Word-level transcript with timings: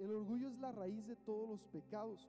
el 0.00 0.10
orgullo 0.12 0.48
es 0.48 0.58
la 0.60 0.72
raíz 0.72 1.06
de 1.06 1.16
todos 1.16 1.48
los 1.48 1.60
pecados, 1.66 2.28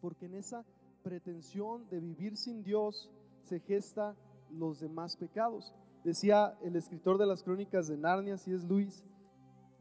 porque 0.00 0.26
en 0.26 0.34
esa 0.34 0.64
pretensión 1.02 1.88
de 1.88 1.98
vivir 1.98 2.36
sin 2.36 2.62
Dios 2.62 3.10
se 3.44 3.60
gesta 3.60 4.14
los 4.50 4.80
demás 4.80 5.16
pecados. 5.16 5.74
Decía 6.04 6.58
el 6.62 6.76
escritor 6.76 7.18
de 7.18 7.26
las 7.26 7.42
crónicas 7.42 7.88
de 7.88 7.96
Narnia, 7.96 8.36
si 8.36 8.52
es 8.52 8.64
Luis, 8.64 9.02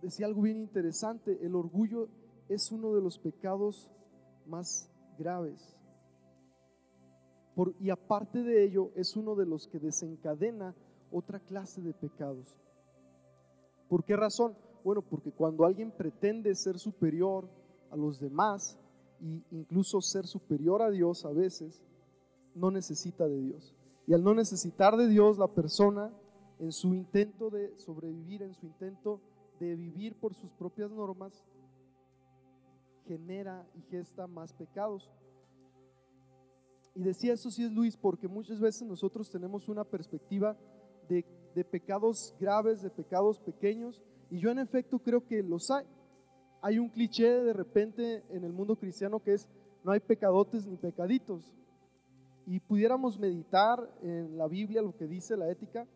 decía 0.01 0.25
algo 0.25 0.41
bien 0.41 0.57
interesante, 0.57 1.45
el 1.45 1.55
orgullo 1.55 2.07
es 2.47 2.71
uno 2.71 2.93
de 2.93 3.01
los 3.01 3.19
pecados 3.19 3.91
más 4.45 4.89
graves. 5.17 5.77
Por, 7.55 7.75
y 7.79 7.89
aparte 7.89 8.43
de 8.43 8.63
ello, 8.63 8.91
es 8.95 9.15
uno 9.15 9.35
de 9.35 9.45
los 9.45 9.67
que 9.67 9.79
desencadena 9.79 10.73
otra 11.11 11.39
clase 11.39 11.81
de 11.81 11.93
pecados. 11.93 12.57
¿Por 13.89 14.03
qué 14.05 14.15
razón? 14.15 14.55
Bueno, 14.83 15.01
porque 15.01 15.31
cuando 15.31 15.65
alguien 15.65 15.91
pretende 15.91 16.53
ser 16.55 16.77
superior 16.77 17.47
a 17.89 17.95
los 17.95 18.19
demás 18.19 18.77
e 19.21 19.41
incluso 19.51 20.01
ser 20.01 20.27
superior 20.27 20.81
a 20.81 20.89
Dios 20.89 21.23
a 21.25 21.31
veces, 21.31 21.81
no 22.53 22.69
necesita 22.71 23.27
de 23.27 23.39
Dios. 23.39 23.73
Y 24.05 24.13
al 24.13 24.23
no 24.23 24.33
necesitar 24.33 24.97
de 24.97 25.07
Dios, 25.07 25.37
la 25.37 25.47
persona 25.47 26.11
en 26.59 26.71
su 26.71 26.93
intento 26.93 27.49
de 27.49 27.77
sobrevivir, 27.77 28.41
en 28.41 28.53
su 28.53 28.65
intento 28.65 29.21
de 29.59 29.75
vivir 29.75 30.15
por 30.15 30.33
sus 30.33 30.53
propias 30.53 30.91
normas, 30.91 31.43
genera 33.07 33.65
y 33.75 33.81
gesta 33.83 34.27
más 34.27 34.53
pecados. 34.53 35.09
Y 36.95 37.01
decía 37.01 37.33
eso 37.33 37.49
sí 37.49 37.63
es 37.63 37.71
Luis, 37.71 37.95
porque 37.95 38.27
muchas 38.27 38.59
veces 38.59 38.87
nosotros 38.87 39.29
tenemos 39.29 39.69
una 39.69 39.83
perspectiva 39.83 40.57
de, 41.07 41.25
de 41.55 41.63
pecados 41.63 42.35
graves, 42.39 42.81
de 42.81 42.89
pecados 42.89 43.39
pequeños, 43.39 44.03
y 44.29 44.39
yo 44.39 44.49
en 44.49 44.59
efecto 44.59 44.99
creo 44.99 45.25
que 45.25 45.43
los 45.43 45.69
hay. 45.71 45.85
Hay 46.61 46.79
un 46.79 46.89
cliché 46.89 47.29
de 47.29 47.53
repente 47.53 48.23
en 48.29 48.43
el 48.43 48.53
mundo 48.53 48.75
cristiano 48.75 49.19
que 49.19 49.33
es, 49.33 49.47
no 49.83 49.91
hay 49.91 49.99
pecadotes 49.99 50.65
ni 50.65 50.77
pecaditos. 50.77 51.53
Y 52.45 52.59
pudiéramos 52.59 53.19
meditar 53.19 53.79
en 54.01 54.37
la 54.37 54.47
Biblia 54.47 54.81
lo 54.81 54.95
que 54.95 55.07
dice 55.07 55.37
la 55.37 55.49
ética. 55.49 55.87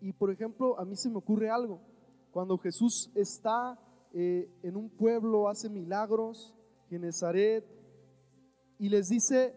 Y 0.00 0.12
por 0.12 0.30
ejemplo, 0.30 0.78
a 0.78 0.84
mí 0.84 0.96
se 0.96 1.10
me 1.10 1.18
ocurre 1.18 1.50
algo. 1.50 1.80
Cuando 2.30 2.58
Jesús 2.58 3.10
está 3.14 3.78
eh, 4.12 4.50
en 4.62 4.76
un 4.76 4.90
pueblo, 4.90 5.48
hace 5.48 5.68
milagros, 5.68 6.54
en 6.90 7.02
Nazaret, 7.02 7.64
y 8.78 8.88
les 8.88 9.08
dice, 9.08 9.54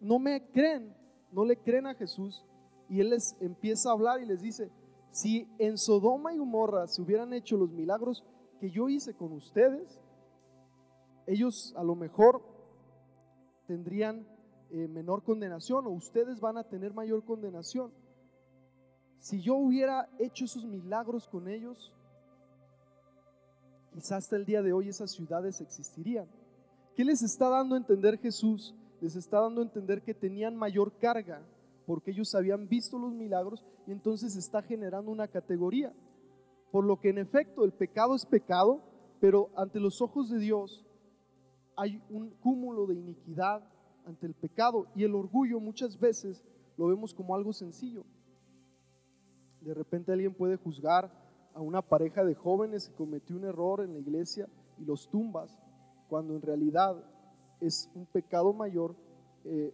no 0.00 0.18
me 0.18 0.50
creen, 0.50 0.94
no 1.32 1.44
le 1.44 1.56
creen 1.56 1.86
a 1.86 1.94
Jesús. 1.94 2.44
Y 2.88 3.00
él 3.00 3.10
les 3.10 3.36
empieza 3.40 3.90
a 3.90 3.92
hablar 3.92 4.20
y 4.20 4.26
les 4.26 4.40
dice, 4.40 4.70
si 5.16 5.48
en 5.58 5.78
Sodoma 5.78 6.34
y 6.34 6.36
Gomorra 6.36 6.86
se 6.88 7.00
hubieran 7.00 7.32
hecho 7.32 7.56
los 7.56 7.70
milagros 7.70 8.22
que 8.60 8.70
yo 8.70 8.90
hice 8.90 9.14
con 9.14 9.32
ustedes, 9.32 9.98
ellos 11.26 11.72
a 11.74 11.82
lo 11.82 11.94
mejor 11.94 12.42
tendrían 13.66 14.26
eh, 14.70 14.86
menor 14.88 15.22
condenación 15.22 15.86
o 15.86 15.90
ustedes 15.90 16.38
van 16.38 16.58
a 16.58 16.64
tener 16.64 16.92
mayor 16.92 17.24
condenación. 17.24 17.92
Si 19.18 19.40
yo 19.40 19.54
hubiera 19.54 20.06
hecho 20.18 20.44
esos 20.44 20.66
milagros 20.66 21.26
con 21.28 21.48
ellos, 21.48 21.94
quizás 23.94 24.24
hasta 24.24 24.36
el 24.36 24.44
día 24.44 24.60
de 24.60 24.74
hoy 24.74 24.90
esas 24.90 25.12
ciudades 25.12 25.62
existirían. 25.62 26.28
¿Qué 26.94 27.06
les 27.06 27.22
está 27.22 27.48
dando 27.48 27.74
a 27.74 27.78
entender 27.78 28.18
Jesús? 28.18 28.74
Les 29.00 29.16
está 29.16 29.40
dando 29.40 29.62
a 29.62 29.64
entender 29.64 30.02
que 30.02 30.12
tenían 30.12 30.54
mayor 30.56 30.92
carga 30.98 31.40
porque 31.86 32.10
ellos 32.10 32.34
habían 32.34 32.68
visto 32.68 32.98
los 32.98 33.14
milagros 33.14 33.64
y 33.86 33.92
entonces 33.92 34.36
está 34.36 34.60
generando 34.60 35.10
una 35.10 35.28
categoría. 35.28 35.94
Por 36.72 36.84
lo 36.84 36.98
que 36.98 37.10
en 37.10 37.18
efecto 37.18 37.64
el 37.64 37.72
pecado 37.72 38.16
es 38.16 38.26
pecado, 38.26 38.82
pero 39.20 39.50
ante 39.56 39.78
los 39.78 40.02
ojos 40.02 40.28
de 40.28 40.40
Dios 40.40 40.84
hay 41.76 42.02
un 42.10 42.30
cúmulo 42.30 42.86
de 42.86 42.96
iniquidad 42.96 43.62
ante 44.04 44.26
el 44.26 44.34
pecado 44.34 44.88
y 44.94 45.04
el 45.04 45.14
orgullo 45.14 45.60
muchas 45.60 45.98
veces 45.98 46.44
lo 46.76 46.88
vemos 46.88 47.14
como 47.14 47.34
algo 47.34 47.52
sencillo. 47.52 48.04
De 49.60 49.72
repente 49.72 50.12
alguien 50.12 50.34
puede 50.34 50.56
juzgar 50.56 51.10
a 51.54 51.60
una 51.60 51.82
pareja 51.82 52.24
de 52.24 52.34
jóvenes 52.34 52.88
que 52.88 52.94
cometió 52.96 53.36
un 53.36 53.44
error 53.44 53.82
en 53.82 53.94
la 53.94 54.00
iglesia 54.00 54.48
y 54.78 54.84
los 54.84 55.08
tumbas, 55.08 55.58
cuando 56.08 56.34
en 56.34 56.42
realidad 56.42 56.96
es 57.60 57.90
un 57.94 58.06
pecado 58.06 58.52
mayor 58.52 58.94
eh, 59.44 59.72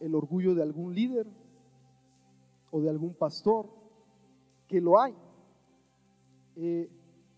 el 0.00 0.14
orgullo 0.14 0.54
de 0.54 0.62
algún 0.62 0.94
líder 0.94 1.26
o 2.72 2.80
de 2.80 2.90
algún 2.90 3.14
pastor, 3.14 3.68
que 4.66 4.80
lo 4.80 5.00
hay. 5.00 5.14
Eh, 6.56 6.90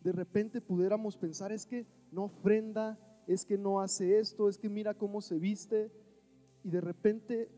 de 0.03 0.13
repente 0.13 0.63
pudiéramos 0.63 1.19
pensar, 1.19 1.53
es 1.53 1.67
que 1.67 1.87
no 2.13 2.25
ofrenda, 2.25 2.99
es 3.27 3.45
que 3.45 3.59
no 3.59 3.81
hace 3.81 4.19
esto, 4.19 4.49
es 4.49 4.57
que 4.57 4.71
mira 4.71 4.95
cómo 4.95 5.21
se 5.21 5.39
viste, 5.39 5.91
y 6.63 6.71
de 6.71 6.81
repente 6.81 7.51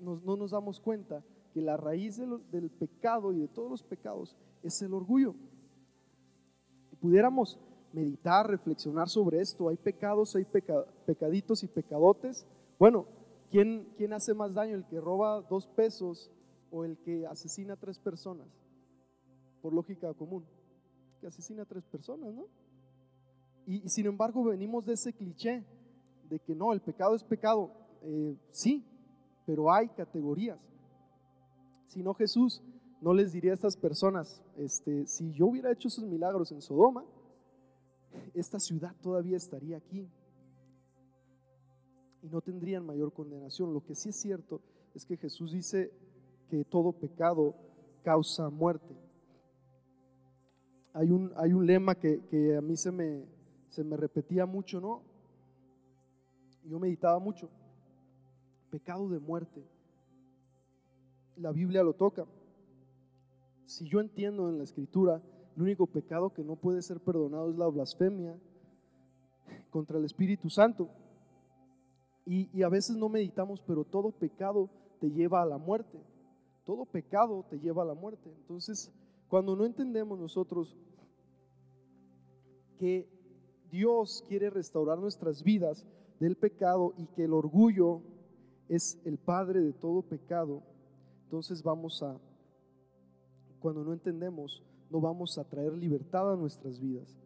no 0.00 0.36
nos 0.36 0.50
damos 0.50 0.80
cuenta 0.80 1.24
que 1.54 1.62
la 1.62 1.76
raíz 1.76 2.18
del 2.18 2.70
pecado 2.70 3.32
y 3.32 3.38
de 3.38 3.48
todos 3.48 3.70
los 3.70 3.82
pecados 3.82 4.36
es 4.62 4.82
el 4.82 4.92
orgullo. 4.92 5.34
Y 6.92 6.96
pudiéramos 6.96 7.58
meditar, 7.92 8.48
reflexionar 8.48 9.08
sobre 9.08 9.40
esto, 9.40 9.68
hay 9.68 9.76
pecados, 9.76 10.36
hay 10.36 10.46
pecaditos 11.06 11.62
y 11.62 11.68
pecadotes. 11.68 12.46
Bueno, 12.78 13.06
¿quién, 13.50 13.88
¿quién 13.96 14.12
hace 14.12 14.34
más 14.34 14.54
daño? 14.54 14.74
¿El 14.74 14.84
que 14.86 15.00
roba 15.00 15.40
dos 15.42 15.68
pesos 15.68 16.30
o 16.70 16.84
el 16.84 16.98
que 16.98 17.26
asesina 17.26 17.74
a 17.74 17.76
tres 17.76 17.98
personas, 17.98 18.48
por 19.62 19.72
lógica 19.72 20.12
común, 20.14 20.44
que 21.20 21.26
asesina 21.26 21.62
a 21.62 21.66
tres 21.66 21.84
personas, 21.86 22.32
¿no? 22.32 22.46
Y, 23.66 23.88
sin 23.88 24.06
embargo 24.06 24.44
venimos 24.44 24.84
de 24.86 24.94
ese 24.94 25.12
cliché 25.12 25.64
de 26.28 26.38
que 26.40 26.54
no, 26.54 26.72
el 26.72 26.80
pecado 26.80 27.14
es 27.14 27.24
pecado. 27.24 27.70
Eh, 28.02 28.36
sí, 28.50 28.84
pero 29.46 29.72
hay 29.72 29.88
categorías. 29.88 30.58
Si 31.88 32.02
no 32.02 32.14
Jesús 32.14 32.62
no 33.00 33.12
les 33.12 33.32
diría 33.32 33.52
a 33.52 33.54
estas 33.54 33.76
personas, 33.76 34.42
este, 34.56 35.06
si 35.06 35.32
yo 35.32 35.46
hubiera 35.46 35.70
hecho 35.72 35.88
esos 35.88 36.04
milagros 36.04 36.52
en 36.52 36.60
Sodoma, 36.60 37.04
esta 38.34 38.58
ciudad 38.58 38.94
todavía 39.00 39.36
estaría 39.36 39.76
aquí 39.76 40.08
y 42.22 42.28
no 42.28 42.40
tendrían 42.40 42.84
mayor 42.84 43.12
condenación. 43.12 43.72
Lo 43.72 43.84
que 43.84 43.94
sí 43.94 44.08
es 44.08 44.16
cierto 44.16 44.60
es 44.94 45.04
que 45.04 45.16
Jesús 45.16 45.52
dice 45.52 45.92
que 46.48 46.64
todo 46.64 46.92
pecado 46.92 47.54
causa 48.02 48.48
muerte. 48.48 48.96
Hay 50.94 51.10
un, 51.10 51.32
hay 51.36 51.52
un 51.52 51.66
lema 51.66 51.94
que, 51.94 52.56
a 52.56 52.60
mí 52.60 52.76
se 52.76 52.90
me, 52.90 53.24
se 53.68 53.84
me 53.84 53.96
repetía 53.96 54.46
mucho, 54.46 54.80
¿no? 54.80 55.02
Yo 56.64 56.78
meditaba 56.78 57.18
mucho. 57.18 57.50
Pecado 58.70 59.08
de 59.08 59.18
muerte. 59.18 59.62
La 61.36 61.52
Biblia 61.52 61.82
lo 61.82 61.94
toca. 61.94 62.26
Si 63.66 63.86
yo 63.86 64.00
entiendo 64.00 64.48
en 64.48 64.58
la 64.58 64.64
escritura, 64.64 65.22
el 65.54 65.62
único 65.62 65.86
pecado 65.86 66.32
que 66.32 66.42
no 66.42 66.56
puede 66.56 66.82
ser 66.82 67.00
perdonado 67.00 67.50
es 67.50 67.56
la 67.56 67.66
blasfemia 67.68 68.36
contra 69.70 69.98
el 69.98 70.04
Espíritu 70.04 70.50
Santo. 70.50 70.88
Y, 72.24 72.50
y 72.52 72.62
a 72.62 72.68
veces 72.68 72.96
no 72.96 73.08
meditamos, 73.08 73.62
pero 73.62 73.84
todo 73.84 74.10
pecado 74.10 74.68
te 75.00 75.10
lleva 75.10 75.42
a 75.42 75.46
la 75.46 75.58
muerte 75.58 75.98
todo 76.68 76.84
pecado 76.84 77.46
te 77.48 77.58
lleva 77.58 77.82
a 77.82 77.86
la 77.86 77.94
muerte. 77.94 78.30
Entonces, 78.30 78.92
cuando 79.26 79.56
no 79.56 79.64
entendemos 79.64 80.18
nosotros 80.18 80.76
que 82.78 83.08
Dios 83.70 84.22
quiere 84.28 84.50
restaurar 84.50 84.98
nuestras 84.98 85.42
vidas 85.42 85.86
del 86.20 86.36
pecado 86.36 86.92
y 86.98 87.06
que 87.06 87.24
el 87.24 87.32
orgullo 87.32 88.02
es 88.68 89.00
el 89.06 89.16
padre 89.16 89.62
de 89.62 89.72
todo 89.72 90.02
pecado, 90.02 90.62
entonces 91.24 91.62
vamos 91.62 92.02
a, 92.02 92.20
cuando 93.60 93.82
no 93.82 93.94
entendemos, 93.94 94.62
no 94.90 95.00
vamos 95.00 95.38
a 95.38 95.44
traer 95.44 95.72
libertad 95.72 96.30
a 96.34 96.36
nuestras 96.36 96.78
vidas. 96.78 97.16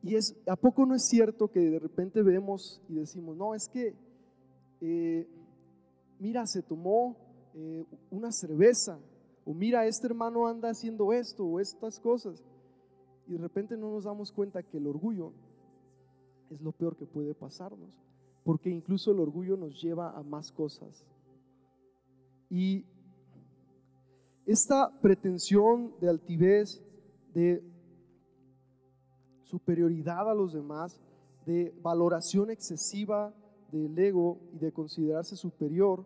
Y 0.00 0.14
es, 0.14 0.36
¿a 0.46 0.54
poco 0.54 0.86
no 0.86 0.94
es 0.94 1.08
cierto 1.08 1.48
que 1.48 1.58
de 1.58 1.80
repente 1.80 2.22
vemos 2.22 2.80
y 2.88 2.94
decimos, 2.94 3.36
no, 3.36 3.56
es 3.56 3.66
que, 3.68 3.96
eh, 4.80 5.26
mira, 6.20 6.46
se 6.46 6.62
tomó 6.62 7.27
eh, 7.54 7.84
una 8.10 8.32
cerveza, 8.32 8.98
o 9.44 9.54
mira, 9.54 9.86
este 9.86 10.06
hermano 10.06 10.46
anda 10.46 10.70
haciendo 10.70 11.12
esto 11.12 11.44
o 11.44 11.60
estas 11.60 11.98
cosas, 12.00 12.44
y 13.26 13.32
de 13.32 13.38
repente 13.38 13.76
no 13.76 13.90
nos 13.90 14.04
damos 14.04 14.32
cuenta 14.32 14.62
que 14.62 14.78
el 14.78 14.86
orgullo 14.86 15.32
es 16.50 16.60
lo 16.60 16.72
peor 16.72 16.96
que 16.96 17.06
puede 17.06 17.34
pasarnos, 17.34 18.00
porque 18.44 18.70
incluso 18.70 19.12
el 19.12 19.20
orgullo 19.20 19.56
nos 19.56 19.80
lleva 19.80 20.10
a 20.16 20.22
más 20.22 20.50
cosas. 20.50 21.04
Y 22.50 22.84
esta 24.46 24.90
pretensión 25.00 25.92
de 26.00 26.08
altivez, 26.08 26.82
de 27.34 27.62
superioridad 29.42 30.30
a 30.30 30.34
los 30.34 30.54
demás, 30.54 31.00
de 31.44 31.74
valoración 31.82 32.50
excesiva 32.50 33.34
del 33.70 33.98
ego 33.98 34.38
y 34.54 34.58
de 34.58 34.72
considerarse 34.72 35.36
superior, 35.36 36.04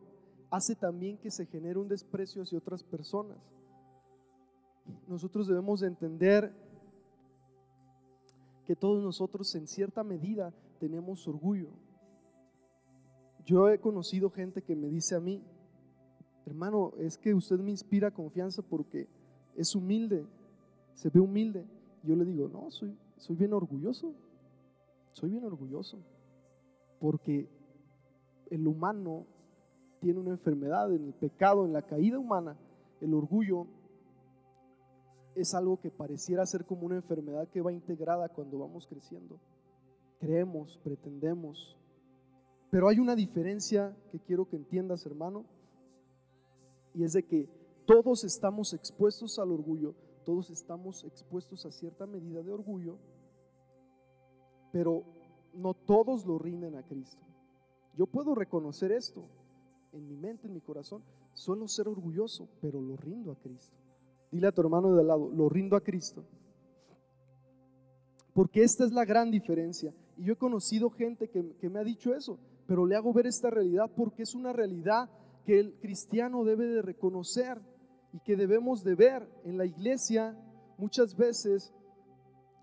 hace 0.52 0.76
también 0.76 1.16
que 1.16 1.31
se 1.31 1.46
genere 1.46 1.78
un 1.78 1.88
desprecio 1.88 2.43
hacia 2.43 2.58
otras 2.58 2.84
personas. 2.84 3.38
Nosotros 5.08 5.49
debemos 5.49 5.81
de 5.81 5.87
entender 5.87 6.54
que 8.66 8.76
todos 8.76 9.02
nosotros 9.02 9.54
en 9.54 9.66
cierta 9.66 10.04
medida 10.04 10.52
tenemos 10.78 11.26
orgullo. 11.26 11.70
Yo 13.46 13.70
he 13.70 13.81
conocido 13.81 14.28
gente 14.28 14.60
que 14.62 14.76
me 14.76 14.88
dice 14.88 15.14
a 15.14 15.20
mí, 15.20 15.43
hermano, 16.44 16.93
es 16.98 17.16
que 17.16 17.32
usted 17.32 17.58
me 17.58 17.70
inspira 17.70 18.10
confianza 18.10 18.60
porque 18.60 19.08
es 19.56 19.75
humilde, 19.75 20.26
se 20.93 21.08
ve 21.08 21.19
humilde. 21.19 21.64
Yo 22.02 22.14
le 22.14 22.26
digo, 22.26 22.48
no, 22.48 22.70
soy, 22.70 22.94
soy 23.16 23.37
bien 23.37 23.55
orgulloso, 23.55 24.14
soy 25.12 25.31
bien 25.31 25.44
orgulloso, 25.44 25.98
porque 27.00 27.48
el 28.50 28.69
humano 28.69 29.25
tiene 30.02 30.19
una 30.19 30.31
enfermedad, 30.31 30.93
en 30.93 31.04
el 31.04 31.14
pecado, 31.14 31.64
en 31.64 31.72
la 31.72 31.82
caída 31.82 32.19
humana, 32.19 32.58
el 33.00 33.14
orgullo 33.14 33.69
es 35.37 35.54
algo 35.54 35.81
que 35.81 35.93
pareciera 35.93 36.44
ser 36.44 36.66
como 36.66 36.87
una 36.87 36.96
enfermedad 36.96 37.49
que 37.49 37.60
va 37.60 37.72
integrada 37.72 38.28
cuando 38.28 38.58
vamos 38.58 38.88
creciendo. 38.88 39.38
Creemos, 40.19 40.76
pretendemos. 40.82 41.78
Pero 42.69 42.88
hay 42.88 42.99
una 42.99 43.14
diferencia 43.14 43.96
que 44.10 44.19
quiero 44.19 44.49
que 44.49 44.56
entiendas, 44.56 45.06
hermano, 45.06 45.44
y 46.94 47.05
es 47.05 47.12
de 47.12 47.22
que 47.22 47.48
todos 47.87 48.25
estamos 48.25 48.75
expuestos 48.75 49.38
al 49.38 49.52
orgullo, 49.52 49.94
todos 50.25 50.50
estamos 50.50 51.05
expuestos 51.05 51.64
a 51.64 51.70
cierta 51.70 52.06
medida 52.06 52.43
de 52.43 52.50
orgullo, 52.50 52.98
pero 54.72 55.05
no 55.55 55.75
todos 55.75 56.26
lo 56.26 56.40
rinden 56.40 56.75
a 56.75 56.82
Cristo. 56.82 57.22
Yo 57.96 58.06
puedo 58.06 58.34
reconocer 58.34 58.90
esto 58.90 59.28
en 59.93 60.09
mi 60.09 60.17
mente, 60.17 60.47
en 60.47 60.55
mi 60.55 60.61
corazón. 60.61 61.03
Suelo 61.35 61.69
ser 61.69 61.89
orgulloso, 61.89 62.49
pero 62.61 62.81
lo 62.81 62.97
rindo 62.97 63.33
a 63.33 63.37
Cristo. 63.37 63.77
Dile 64.31 64.49
a 64.49 64.53
tu 64.53 64.61
hermano 64.62 64.94
de 64.94 65.00
al 65.00 65.06
lado, 65.06 65.31
lo 65.31 65.49
rindo 65.49 65.77
a 65.77 65.81
Cristo. 65.81 66.25
Porque 68.35 68.62
esta 68.62 68.85
es 68.85 68.93
la 68.93 69.05
gran 69.05 69.31
diferencia. 69.31 69.94
Y 70.17 70.25
yo 70.25 70.35
he 70.35 70.37
conocido 70.37 70.91
gente 70.91 71.29
que, 71.29 71.56
que 71.56 71.69
me 71.69 71.79
ha 71.79 71.85
dicho 71.85 72.15
eso, 72.15 72.39
pero 72.67 72.87
le 72.87 72.97
hago 72.97 73.12
ver 73.12 73.27
esta 73.27 73.50
realidad 73.50 73.91
porque 73.94 74.23
es 74.23 74.35
una 74.35 74.53
realidad 74.53 75.11
que 75.44 75.59
el 75.59 75.75
cristiano 75.81 76.44
debe 76.44 76.67
de 76.67 76.83
reconocer 76.83 77.61
y 78.12 78.21
que 78.21 78.37
debemos 78.37 78.85
de 78.85 78.94
ver. 78.94 79.29
En 79.44 79.59
la 79.59 79.67
iglesia 79.67 80.37
muchas 80.79 81.17
veces 81.17 81.73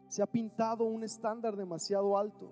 se 0.07 0.23
ha 0.23 0.27
pintado 0.27 0.85
un 0.85 1.03
estándar 1.03 1.55
demasiado 1.55 2.17
alto. 2.17 2.51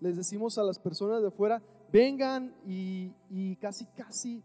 Les 0.00 0.16
decimos 0.16 0.58
a 0.58 0.64
las 0.64 0.78
personas 0.78 1.20
de 1.20 1.28
afuera, 1.28 1.62
vengan 1.92 2.54
y, 2.66 3.56
casi, 3.56 3.84
casi 3.86 4.42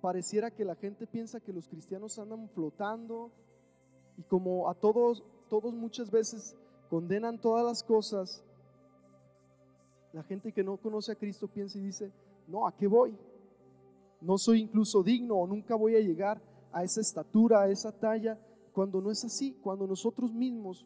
pareciera 0.00 0.50
que 0.50 0.64
la 0.64 0.74
gente 0.74 1.06
piensa 1.06 1.40
que 1.40 1.52
los 1.52 1.68
cristianos 1.68 2.18
andan 2.18 2.48
flotando 2.48 3.30
y 4.18 4.22
como 4.24 4.68
a 4.68 4.74
todos, 4.74 5.22
todos 5.48 5.72
muchas 5.72 6.10
veces 6.10 6.56
condenan 6.88 7.40
todas 7.40 7.64
las 7.64 7.84
cosas, 7.84 8.42
la 10.12 10.24
gente 10.24 10.52
que 10.52 10.64
no 10.64 10.76
conoce 10.76 11.12
a 11.12 11.14
Cristo 11.14 11.46
piensa 11.46 11.78
y 11.78 11.82
dice, 11.82 12.12
no, 12.48 12.66
¿a 12.66 12.76
qué 12.76 12.88
voy? 12.88 13.16
No 14.20 14.36
soy 14.36 14.60
incluso 14.60 15.02
digno 15.04 15.36
o 15.36 15.46
nunca 15.46 15.76
voy 15.76 15.94
a 15.94 16.00
llegar 16.00 16.42
a 16.72 16.82
esa 16.82 17.00
estatura, 17.00 17.60
a 17.60 17.68
esa 17.68 17.92
talla, 17.92 18.38
cuando 18.72 19.00
no 19.00 19.10
es 19.10 19.24
así, 19.24 19.56
cuando 19.62 19.86
nosotros 19.86 20.32
mismos 20.32 20.84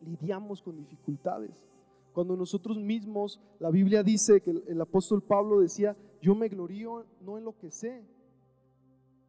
lidiamos 0.00 0.60
con 0.60 0.76
dificultades. 0.76 1.71
Cuando 2.12 2.36
nosotros 2.36 2.78
mismos, 2.78 3.40
la 3.58 3.70
Biblia 3.70 4.02
dice 4.02 4.40
que 4.42 4.50
el, 4.50 4.80
apóstol 4.80 5.22
Pablo 5.22 5.60
decía, 5.60 5.96
yo 6.20 6.34
me 6.34 6.48
glorío 6.48 7.06
no 7.22 7.38
en 7.38 7.44
lo 7.44 7.56
que 7.56 7.70
sé, 7.70 8.04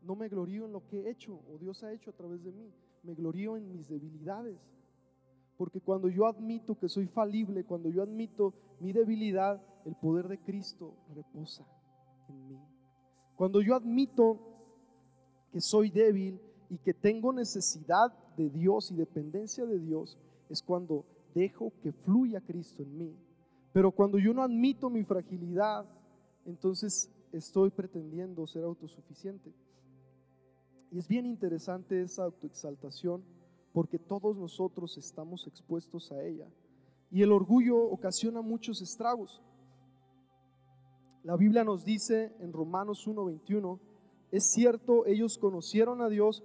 no 0.02 0.16
me 0.16 0.28
glorío 0.28 0.66
en 0.66 0.74
lo 0.74 0.86
que 0.88 1.00
he 1.00 1.10
hecho 1.10 1.40
o 1.50 1.58
Dios 1.58 1.82
ha 1.84 1.94
hecho 1.94 2.12
a 2.12 2.14
través 2.14 2.44
de 2.44 2.52
mí, 2.52 2.70
me 3.04 3.14
glorío 3.14 3.56
en 3.56 3.72
mis 3.72 3.88
debilidades. 3.88 4.58
Porque 5.58 5.80
cuando 5.80 6.10
yo 6.10 6.26
admito 6.26 6.78
que 6.78 6.90
soy 6.90 7.08
falible, 7.08 7.64
cuando 7.64 7.90
yo 7.90 8.02
admito 8.04 8.54
mi 8.80 8.92
debilidad, 8.92 9.62
el 9.86 9.96
poder 9.96 10.28
de 10.28 10.40
Cristo 10.40 10.94
reposa 11.16 11.66
en 12.28 12.48
mí. 12.48 12.60
Cuando 13.36 13.62
yo 13.62 13.76
admito 13.76 14.40
que 15.52 15.62
soy 15.62 15.90
débil 15.90 16.40
y 16.70 16.78
que 16.80 16.94
tengo 16.94 17.32
necesidad 17.32 18.12
de 18.36 18.50
Dios 18.50 18.92
y 18.92 18.96
dependencia 18.96 19.66
de 19.66 19.80
Dios, 19.80 20.18
es 20.50 20.62
cuando 20.62 21.06
dejo 21.34 21.74
que 21.82 21.92
fluya 21.92 22.42
Cristo 22.42 22.84
en 22.84 22.98
mí. 22.98 23.16
Pero 23.72 23.92
cuando 23.92 24.20
yo 24.20 24.34
no 24.34 24.44
admito 24.44 24.90
mi 24.90 25.04
fragilidad, 25.04 25.86
entonces 26.46 27.12
estoy 27.32 27.72
pretendiendo 27.72 28.46
ser 28.48 28.64
autosuficiente. 28.64 29.52
Y 30.92 31.00
es 31.00 31.08
bien 31.08 31.26
interesante 31.26 32.02
esa 32.02 32.26
autoexaltación 32.26 33.24
porque 33.74 33.98
todos 33.98 34.38
nosotros 34.38 34.98
estamos 34.98 35.48
expuestos 35.48 36.12
a 36.12 36.24
ella. 36.24 36.48
Y 37.10 37.24
el 37.24 37.32
orgullo 37.32 37.78
ocasiona 37.78 38.42
muchos 38.42 38.82
estragos. 38.82 39.42
La 41.24 41.36
Biblia 41.36 41.64
nos 41.64 41.84
dice 41.84 42.36
en 42.40 42.54
Romanos 42.54 43.08
1:21, 43.08 43.80
es 44.32 44.52
cierto, 44.52 45.06
ellos 45.06 45.38
conocieron 45.38 46.02
a 46.02 46.10
Dios, 46.10 46.44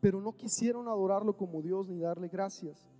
pero 0.00 0.20
no 0.20 0.36
quisieron 0.36 0.88
adorarlo 0.88 1.36
como 1.36 1.62
Dios 1.62 1.88
ni 1.88 1.98
darle 1.98 2.28
gracias. 2.28 2.91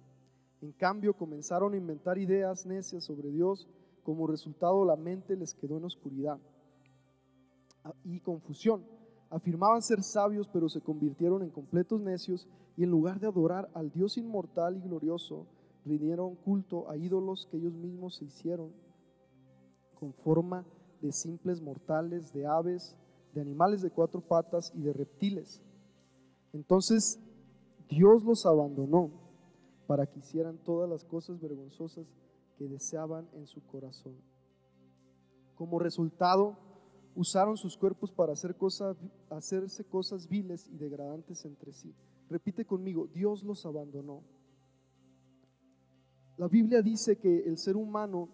En 0.63 0.71
cambio, 0.71 1.15
comenzaron 1.15 1.75
a 1.75 1.77
inventar 1.77 2.19
ideas 2.19 2.65
necias 2.67 3.03
sobre 3.05 3.31
Dios. 3.31 3.69
Como 4.05 4.29
resultado, 4.29 4.85
la 4.85 4.97
mente 4.97 5.37
les 5.37 5.55
quedó 5.55 5.77
en 5.77 5.85
oscuridad 5.85 6.39
y 8.05 8.21
confusión. 8.21 8.85
Afirmaban 9.29 9.83
ser 9.83 10.05
sabios, 10.05 10.49
pero 10.49 10.69
se 10.69 10.81
convirtieron 10.81 11.43
en 11.43 11.51
completos 11.51 12.01
necios 12.01 12.49
y 12.77 12.85
en 12.85 12.91
lugar 12.91 13.19
de 13.19 13.27
adorar 13.27 13.71
al 13.75 13.91
Dios 13.91 14.17
inmortal 14.17 14.77
y 14.77 14.81
glorioso, 14.81 15.47
rindieron 15.85 16.37
culto 16.37 16.89
a 16.89 16.97
ídolos 16.97 17.49
que 17.51 17.57
ellos 17.57 17.75
mismos 17.75 18.17
se 18.17 18.27
hicieron 18.27 18.73
con 19.99 20.13
forma 20.13 20.65
de 21.01 21.11
simples 21.11 21.61
mortales, 21.61 22.33
de 22.33 22.47
aves, 22.47 22.97
de 23.35 23.41
animales 23.41 23.83
de 23.83 23.91
cuatro 23.91 24.21
patas 24.21 24.73
y 24.77 24.83
de 24.83 24.93
reptiles. 24.93 25.61
Entonces 26.53 27.19
Dios 27.89 28.23
los 28.23 28.47
abandonó 28.47 29.22
para 29.87 30.07
que 30.07 30.21
hicieran 30.21 30.59
todas 30.59 30.89
las 30.89 31.05
cosas 31.05 31.41
vergonzosas 31.41 32.07
que 32.57 32.69
deseaban 32.69 33.29
en 33.35 33.47
su 33.47 33.65
corazón. 33.67 34.15
Como 35.55 35.79
resultado, 35.79 36.57
usaron 37.15 37.57
sus 37.57 37.77
cuerpos 37.77 38.11
para 38.13 38.33
hacer 38.33 38.57
cosas, 38.57 38.97
hacerse 39.31 39.85
cosas 39.85 40.29
viles 40.29 40.69
y 40.69 40.77
degradantes 40.77 41.45
entre 41.45 41.73
sí. 41.73 41.95
Repite 42.31 42.65
conmigo, 42.65 43.09
Dios 43.13 43.43
los 43.43 43.67
abandonó. 43.67 44.23
La 46.39 46.49
Biblia 46.49 46.81
dice 46.83 47.17
que 47.17 47.41
el 47.41 47.59
ser 47.59 47.77
humano 47.77 48.29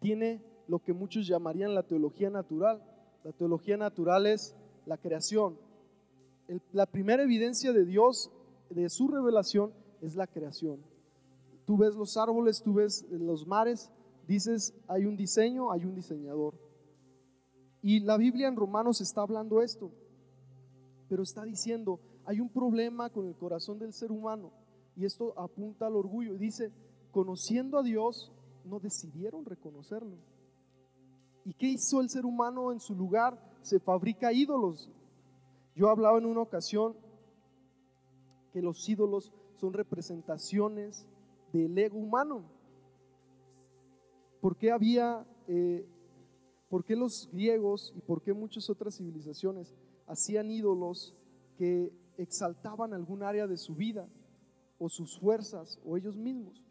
tiene 0.00 0.44
lo 0.68 0.78
que 0.78 0.92
muchos 0.92 1.26
llamarían 1.26 1.74
la 1.74 1.82
teología 1.82 2.30
natural. 2.30 2.82
La 3.24 3.32
teología 3.32 3.76
natural 3.76 4.26
es 4.26 4.54
la 4.86 4.96
creación. 4.96 5.58
la 6.72 6.84
primera 6.84 7.22
evidencia 7.22 7.72
de 7.72 7.86
Dios, 7.86 8.30
de 8.68 8.90
su 8.90 9.08
revelación, 9.08 9.72
es 10.04 10.14
la 10.16 10.26
creación. 10.26 10.80
Tú 11.64 11.76
ves 11.76 11.94
los 11.94 12.16
árboles, 12.16 12.62
tú 12.62 12.74
ves 12.74 13.06
los 13.10 13.46
mares, 13.46 13.90
dices, 14.26 14.74
hay 14.86 15.06
un 15.06 15.16
diseño, 15.16 15.72
hay 15.72 15.84
un 15.84 15.94
diseñador. 15.94 16.54
Y 17.82 18.00
la 18.00 18.16
Biblia 18.16 18.48
en 18.48 18.56
Romanos 18.56 19.00
está 19.00 19.22
hablando 19.22 19.62
esto, 19.62 19.90
pero 21.08 21.22
está 21.22 21.44
diciendo, 21.44 22.00
hay 22.26 22.40
un 22.40 22.48
problema 22.48 23.10
con 23.10 23.26
el 23.26 23.36
corazón 23.36 23.78
del 23.78 23.92
ser 23.92 24.10
humano 24.12 24.52
y 24.96 25.04
esto 25.04 25.38
apunta 25.38 25.86
al 25.86 25.96
orgullo. 25.96 26.34
Dice, 26.34 26.70
conociendo 27.10 27.78
a 27.78 27.82
Dios, 27.82 28.32
no 28.64 28.80
decidieron 28.80 29.44
reconocerlo. 29.44 30.16
¿Y 31.44 31.54
qué 31.54 31.68
hizo 31.68 32.00
el 32.00 32.08
ser 32.08 32.24
humano 32.24 32.72
en 32.72 32.80
su 32.80 32.94
lugar? 32.94 33.38
Se 33.62 33.78
fabrica 33.80 34.32
ídolos. 34.32 34.90
Yo 35.74 35.90
hablaba 35.90 36.18
en 36.18 36.26
una 36.26 36.40
ocasión 36.40 36.96
que 38.52 38.62
los 38.62 38.88
ídolos 38.88 39.32
son 39.64 39.72
representaciones 39.72 41.06
del 41.50 41.78
ego 41.78 41.98
humano. 41.98 42.44
¿Por 44.42 44.58
qué 44.58 44.70
había, 44.70 45.26
eh, 45.48 45.88
por 46.68 46.84
qué 46.84 46.94
los 46.94 47.30
griegos 47.32 47.94
y 47.96 48.02
por 48.02 48.20
qué 48.20 48.34
muchas 48.34 48.68
otras 48.68 48.98
civilizaciones 48.98 49.74
hacían 50.06 50.50
ídolos 50.50 51.16
que 51.56 51.90
exaltaban 52.18 52.92
algún 52.92 53.22
área 53.22 53.46
de 53.46 53.56
su 53.56 53.74
vida 53.74 54.06
o 54.78 54.90
sus 54.90 55.18
fuerzas 55.18 55.80
o 55.82 55.96
ellos 55.96 56.18
mismos? 56.18 56.62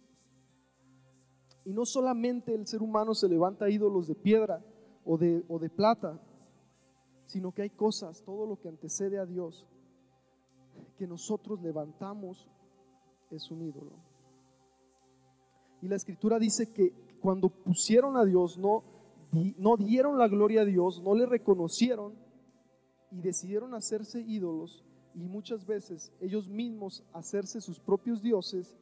Y 1.66 1.74
no 1.74 1.88
solamente 1.88 2.54
el 2.54 2.68
ser 2.68 2.84
humano 2.84 3.16
se 3.16 3.28
levanta 3.28 3.72
ídolos 3.72 4.08
de 4.08 4.14
piedra 4.14 4.64
o 5.04 5.18
de 5.18 5.70
plata, 5.76 6.22
sino 7.26 7.52
que 7.54 7.64
hay 7.64 7.72
cosas, 7.72 8.22
todo 8.24 8.46
lo 8.46 8.60
que 8.60 8.70
antecede 8.70 9.18
a 9.18 9.26
Dios, 9.26 9.66
que 10.96 11.08
nosotros 11.08 11.60
levantamos 11.64 12.48
es 13.36 13.50
un 13.52 13.62
ídolo. 13.62 13.92
Y 15.82 15.88
la 15.88 15.96
escritura 15.96 16.40
dice 16.40 16.72
que 16.72 16.94
cuando 17.20 17.50
pusieron 17.50 18.18
a 18.18 18.26
Dios, 18.26 18.58
no, 18.58 18.84
no 19.58 19.78
dieron 19.78 20.18
la 20.18 20.28
gloria 20.28 20.62
a 20.62 20.66
Dios, 20.66 21.02
no 21.02 21.14
le 21.16 21.26
reconocieron 21.26 22.14
y 23.12 23.22
decidieron 23.22 23.74
hacerse 23.74 24.22
ídolos 24.22 24.84
y 25.16 25.28
muchas 25.28 25.66
veces 25.66 26.12
ellos 26.20 26.50
mismos 26.50 27.04
hacerse 27.14 27.62
sus 27.62 27.80
propios 27.80 28.22
dioses, 28.22 28.76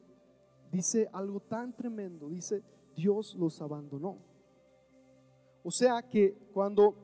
dice 0.70 1.08
algo 1.12 1.40
tan 1.40 1.74
tremendo, 1.74 2.28
dice, 2.28 2.62
Dios 2.96 3.34
los 3.34 3.60
abandonó. 3.60 4.18
O 5.62 5.70
sea 5.70 6.02
que 6.02 6.34
cuando 6.52 6.94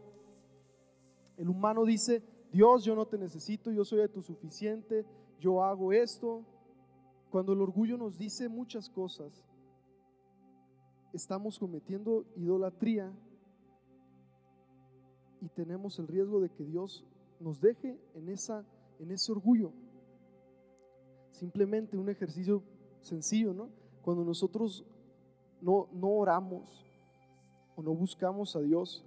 el 1.37 1.49
humano 1.49 1.85
dice, 1.85 2.23
Dios, 2.52 2.85
yo 2.85 2.95
no 2.95 3.07
te 3.07 3.19
necesito, 3.19 3.71
yo 3.71 3.85
soy 3.85 3.99
de 3.99 4.09
tu 4.09 4.23
suficiente, 4.23 5.05
yo 5.38 5.62
hago 5.62 5.93
esto, 5.93 6.45
cuando 7.30 7.52
el 7.52 7.61
orgullo 7.61 7.97
nos 7.97 8.18
dice 8.18 8.49
muchas 8.49 8.88
cosas, 8.88 9.44
estamos 11.12 11.58
cometiendo 11.58 12.25
idolatría 12.37 13.12
y 15.40 15.49
tenemos 15.49 15.99
el 15.99 16.08
riesgo 16.08 16.40
de 16.40 16.50
que 16.50 16.64
Dios 16.64 17.04
nos 17.40 17.61
deje 17.61 17.99
en, 18.14 18.28
esa, 18.28 18.64
en 18.99 19.11
ese 19.11 19.32
orgullo. 19.32 19.73
Simplemente 21.30 21.97
un 21.97 22.08
ejercicio 22.08 22.62
sencillo, 23.00 23.54
¿no? 23.54 23.70
Cuando 24.02 24.25
nosotros 24.25 24.85
no, 25.61 25.88
no 25.92 26.08
oramos 26.08 26.87
o 27.76 27.82
no 27.82 27.94
buscamos 27.94 28.56
a 28.56 28.61
Dios, 28.61 29.04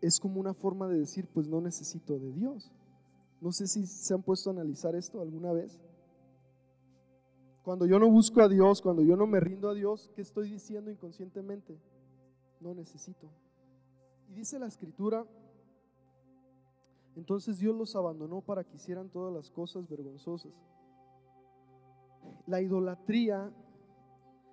es 0.00 0.18
como 0.20 0.40
una 0.40 0.54
forma 0.54 0.88
de 0.88 0.98
decir, 0.98 1.28
pues 1.32 1.48
no 1.48 1.60
necesito 1.60 2.18
de 2.18 2.32
Dios. 2.32 2.70
No 3.40 3.52
sé 3.52 3.66
si 3.66 3.86
se 3.86 4.14
han 4.14 4.22
puesto 4.22 4.50
a 4.50 4.52
analizar 4.52 4.94
esto 4.94 5.20
alguna 5.20 5.52
vez. 5.52 5.78
Cuando 7.66 7.84
yo 7.84 7.98
no 7.98 8.08
busco 8.08 8.40
a 8.42 8.48
Dios, 8.48 8.80
cuando 8.80 9.02
yo 9.02 9.16
no 9.16 9.26
me 9.26 9.40
rindo 9.40 9.68
a 9.68 9.74
Dios, 9.74 10.08
¿qué 10.14 10.22
estoy 10.22 10.48
diciendo 10.48 10.88
inconscientemente? 10.88 11.76
No 12.60 12.72
necesito. 12.72 13.28
Y 14.28 14.34
dice 14.34 14.60
la 14.60 14.68
escritura, 14.68 15.26
entonces 17.16 17.58
Dios 17.58 17.74
los 17.74 17.96
abandonó 17.96 18.40
para 18.40 18.62
que 18.62 18.76
hicieran 18.76 19.08
todas 19.08 19.34
las 19.34 19.50
cosas 19.50 19.88
vergonzosas. 19.88 20.52
La 22.46 22.60
idolatría 22.60 23.52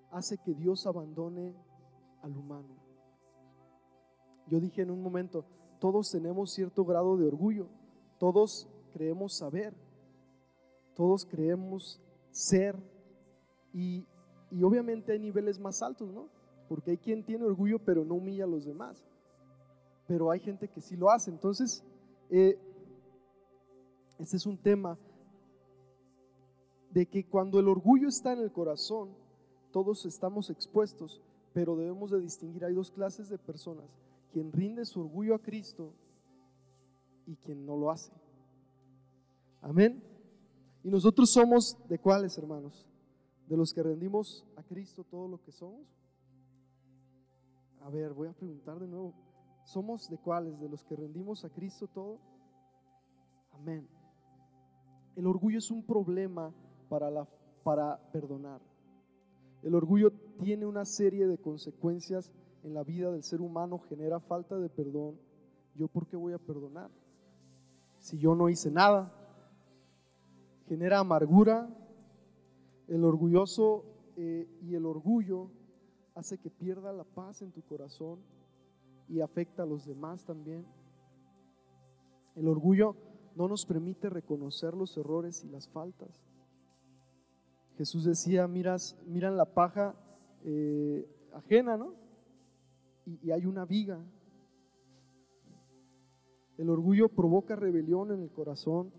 hace 0.09 0.39
que 0.39 0.55
Dios 0.55 0.87
abandone 0.87 1.53
al 2.23 2.35
humano. 2.35 2.75
Yo 4.47 4.59
dije 4.59 4.81
en 4.81 4.89
un 4.89 5.03
momento, 5.03 5.45
todos 5.77 6.09
tenemos 6.09 6.51
cierto 6.51 6.83
grado 6.83 7.15
de 7.15 7.27
orgullo, 7.27 7.67
todos 8.17 8.67
creemos 8.91 9.35
saber, 9.37 9.75
todos 10.95 11.27
creemos 11.27 12.01
ser 12.31 12.91
y, 13.73 14.05
obviamente 14.61 15.11
hay 15.11 15.19
niveles 15.19 15.59
más 15.59 15.81
altos, 15.81 16.11
¿no? 16.11 16.29
Porque 16.69 16.91
hay 16.91 16.97
quien 16.97 17.23
tiene 17.23 17.43
orgullo 17.43 17.79
pero 17.79 18.05
no 18.05 18.15
humilla 18.15 18.43
a 18.43 18.47
los 18.47 18.65
demás. 18.65 19.03
Pero 20.07 20.29
hay 20.29 20.39
gente 20.39 20.67
que 20.67 20.81
sí 20.81 20.95
lo 20.95 21.09
hace. 21.09 21.31
Entonces, 21.31 21.83
eh, 22.29 22.57
este 24.19 24.37
es 24.37 24.45
un 24.45 24.57
tema 24.57 24.97
de 26.91 27.07
que 27.07 27.25
cuando 27.25 27.59
el 27.59 27.67
orgullo 27.67 28.07
está 28.07 28.33
en 28.33 28.39
el 28.39 28.51
corazón, 28.51 29.09
todos 29.71 30.05
estamos 30.05 30.51
expuestos, 30.51 31.21
pero 31.53 31.75
debemos 31.75 32.11
de 32.11 32.21
distinguir, 32.21 32.63
hay 32.63 32.73
dos 32.73 32.91
clases 32.91 33.29
de 33.29 33.39
personas, 33.39 33.85
quien 34.31 34.51
rinde 34.51 34.85
su 34.85 35.01
orgullo 35.01 35.33
a 35.33 35.39
Cristo 35.39 35.91
y 37.25 37.35
quien 37.35 37.65
no 37.65 37.75
lo 37.75 37.89
hace. 37.89 38.11
Amén. 39.61 40.03
Y 40.83 40.89
nosotros 40.89 41.29
somos 41.29 41.77
de 41.87 41.97
cuáles, 41.97 42.37
hermanos? 42.37 42.85
De 43.47 43.57
los 43.57 43.73
que 43.73 43.83
rendimos 43.83 44.45
a 44.55 44.63
Cristo 44.63 45.03
todo 45.03 45.27
lo 45.27 45.41
que 45.41 45.51
somos? 45.51 45.87
A 47.81 47.89
ver, 47.89 48.13
voy 48.13 48.29
a 48.29 48.33
preguntar 48.33 48.79
de 48.79 48.87
nuevo. 48.87 49.13
¿Somos 49.65 50.09
de 50.09 50.17
cuáles? 50.17 50.59
¿De 50.59 50.69
los 50.69 50.83
que 50.83 50.95
rendimos 50.95 51.43
a 51.43 51.49
Cristo 51.49 51.87
todo? 51.87 52.19
Amén. 53.51 53.87
El 55.15 55.27
orgullo 55.27 55.57
es 55.57 55.69
un 55.69 55.83
problema 55.83 56.53
para, 56.89 57.11
la, 57.11 57.27
para 57.63 57.97
perdonar. 58.11 58.61
El 59.61 59.75
orgullo 59.75 60.11
tiene 60.39 60.65
una 60.65 60.85
serie 60.85 61.27
de 61.27 61.37
consecuencias 61.37 62.31
en 62.63 62.73
la 62.73 62.83
vida 62.83 63.11
del 63.11 63.23
ser 63.23 63.41
humano, 63.41 63.79
genera 63.79 64.19
falta 64.19 64.57
de 64.57 64.69
perdón. 64.69 65.19
¿Yo 65.75 65.87
por 65.87 66.07
qué 66.07 66.15
voy 66.15 66.33
a 66.33 66.37
perdonar? 66.37 66.89
Si 67.99 68.17
yo 68.17 68.35
no 68.35 68.49
hice 68.49 68.71
nada. 68.71 69.11
Genera 70.67 70.99
amargura, 70.99 71.69
el 72.87 73.03
orgulloso 73.03 73.85
eh, 74.15 74.47
y 74.61 74.75
el 74.75 74.85
orgullo 74.85 75.49
hace 76.15 76.37
que 76.37 76.49
pierda 76.49 76.93
la 76.93 77.03
paz 77.03 77.41
en 77.41 77.51
tu 77.51 77.61
corazón 77.63 78.19
y 79.07 79.21
afecta 79.21 79.63
a 79.63 79.65
los 79.65 79.85
demás 79.85 80.25
también. 80.25 80.65
El 82.35 82.47
orgullo 82.47 82.95
no 83.35 83.47
nos 83.47 83.65
permite 83.65 84.09
reconocer 84.09 84.75
los 84.75 84.95
errores 84.97 85.43
y 85.43 85.49
las 85.49 85.67
faltas. 85.67 86.23
Jesús 87.77 88.05
decía, 88.05 88.47
miras, 88.47 88.95
miran 89.07 89.35
la 89.35 89.45
paja 89.45 89.95
eh, 90.43 91.07
ajena, 91.33 91.77
¿no? 91.77 91.95
y 93.05 93.31
hay 93.31 93.45
una 93.45 93.65
viga. 93.65 93.99
El 96.57 96.69
orgullo 96.69 97.09
provoca 97.09 97.55
rebelión 97.55 98.11
en 98.11 98.21
el 98.21 98.31
corazón, 98.31 98.93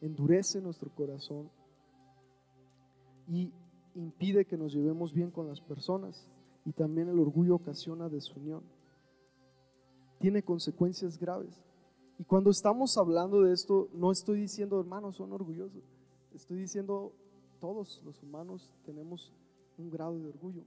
endurece 0.00 0.60
nuestro 0.60 0.90
corazón 0.94 1.50
y 3.28 3.52
impide 3.94 4.46
que 4.46 4.56
nos 4.56 4.72
llevemos 4.72 5.12
bien 5.12 5.30
con 5.30 5.46
las 5.46 5.60
personas 5.60 6.26
y 6.64 6.72
también 6.72 7.08
el 7.08 7.18
orgullo 7.18 7.56
ocasiona 7.56 8.08
desunión. 8.08 8.62
Tiene 10.18 10.42
consecuencias 10.42 11.18
graves. 11.18 11.62
Y 12.18 12.24
cuando 12.24 12.50
estamos 12.50 12.96
hablando 12.96 13.42
de 13.42 13.52
esto, 13.52 13.88
no 13.92 14.10
estoy 14.10 14.40
diciendo 14.40 14.80
hermanos 14.80 15.16
son 15.16 15.32
orgullosos, 15.32 15.84
estoy 16.34 16.58
diciendo 16.58 17.12
todos 17.60 18.02
los 18.04 18.22
humanos 18.22 18.74
tenemos 18.84 19.32
un 19.76 19.90
grado 19.90 20.18
de 20.18 20.26
orgullo. 20.26 20.64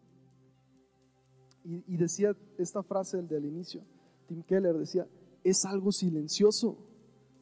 Y, 1.64 1.96
decía 1.98 2.36
esta 2.58 2.82
frase 2.82 3.18
del, 3.18 3.28
del 3.28 3.46
inicio, 3.46 3.84
Tim 4.28 4.42
Keller 4.42 4.76
decía, 4.78 5.08
es 5.44 5.64
algo 5.66 5.92
silencioso, 5.92 6.76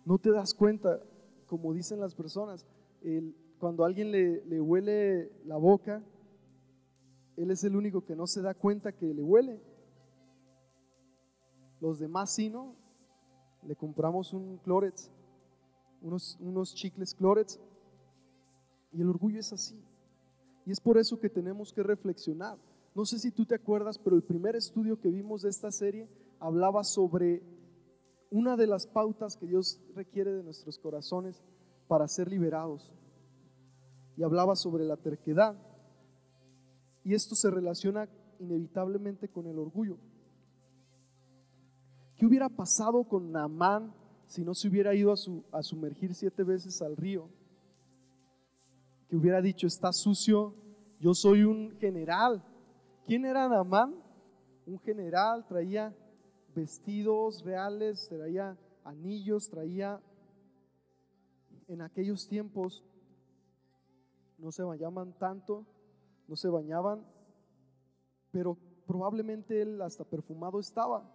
no 0.04 0.18
te 0.18 0.32
das 0.32 0.54
cuenta, 0.54 1.00
como 1.46 1.74
dicen 1.74 2.02
las 2.02 2.16
personas, 2.16 2.66
el, 3.03 3.36
cuando 3.60 3.84
alguien 3.84 4.12
le, 4.12 4.62
huele 4.62 5.32
la 5.46 5.58
boca, 5.58 6.03
él 7.36 7.51
es 7.51 7.63
el 7.63 7.75
único 7.75 8.06
que 8.06 8.15
no 8.15 8.27
se 8.27 8.41
da 8.41 8.53
cuenta 8.53 8.91
que 8.91 9.13
le 9.13 9.22
huele. 9.22 9.62
Los 11.79 12.00
demás 12.00 12.34
sí, 12.34 12.50
¿no? 12.50 12.75
Le 13.63 13.75
compramos 13.75 14.34
un 14.34 14.58
Clorets, 14.58 15.12
unos, 16.01 16.38
unos 16.39 16.74
chicles 16.74 17.13
Clorets, 17.13 17.60
y 18.91 19.01
el 19.01 19.10
orgullo 19.10 19.39
es 19.39 19.53
así. 19.53 19.79
Y 20.65 20.72
es 20.72 20.79
por 20.79 20.98
eso 20.98 21.20
que 21.20 21.29
tenemos 21.29 21.74
que 21.74 21.84
reflexionar. 21.84 22.58
No 22.96 23.06
sé 23.06 23.20
si 23.20 23.32
tú 23.32 23.46
te 23.46 23.56
acuerdas, 23.56 23.98
pero 23.98 24.15
el 24.15 24.24
primer 24.24 24.56
estudio 24.56 25.00
que 25.00 25.10
vimos 25.10 25.41
de 25.41 25.50
esta 25.50 25.72
serie 25.72 26.10
hablaba 26.39 26.84
sobre 26.84 27.44
una 28.32 28.56
de 28.56 28.68
las 28.68 28.88
pautas 28.88 29.36
que 29.38 29.48
Dios 29.48 29.82
requiere 29.96 30.32
de 30.32 30.44
nuestros 30.44 30.77
corazones 30.77 31.41
para 31.89 32.08
ser 32.08 32.29
liberados 32.29 32.93
y 34.15 34.22
hablaba 34.22 34.55
sobre 34.55 34.86
la 34.86 34.96
terquedad. 34.96 35.58
Y 37.03 37.15
esto 37.15 37.34
se 37.34 37.50
relaciona 37.50 38.08
inevitablemente 38.38 39.27
con 39.27 39.48
el 39.48 39.58
orgullo. 39.58 39.98
¿Qué 42.15 42.27
hubiera 42.27 42.48
pasado 42.48 43.03
con 43.05 43.31
Naamán 43.31 43.91
si 44.27 44.43
no 44.43 44.53
se 44.53 44.67
hubiera 44.67 44.93
ido 44.93 45.12
a, 45.12 45.17
su, 45.17 45.43
sumergir 45.62 46.13
siete 46.13 46.43
veces 46.43 46.79
al 46.84 46.96
río? 46.96 47.27
Que 49.08 49.15
hubiera 49.15 49.41
dicho, 49.41 49.65
está 49.65 49.91
sucio, 49.91 50.53
yo 51.00 51.15
soy 51.15 51.43
un 51.43 51.72
general. 51.79 52.46
¿Quién 53.08 53.25
era 53.25 53.50
Naamán? 53.50 53.96
Un 54.67 54.77
general, 54.81 55.48
traía 55.48 55.96
vestidos 56.53 57.43
reales, 57.43 58.08
traía 58.10 58.55
anillos, 58.84 59.50
traía 59.50 60.00
en 61.70 61.82
aquellos 61.82 62.28
tiempos 62.28 62.84
no 64.40 64.52
se 64.52 64.64
bañaban 64.64 65.14
tanto, 65.14 65.66
no 66.28 66.36
se 66.36 66.50
bañaban, 66.50 67.06
pero 68.32 68.58
probablemente 68.88 69.62
él 69.62 69.82
hasta 69.82 70.04
perfumado 70.04 70.60
estaba. 70.60 71.14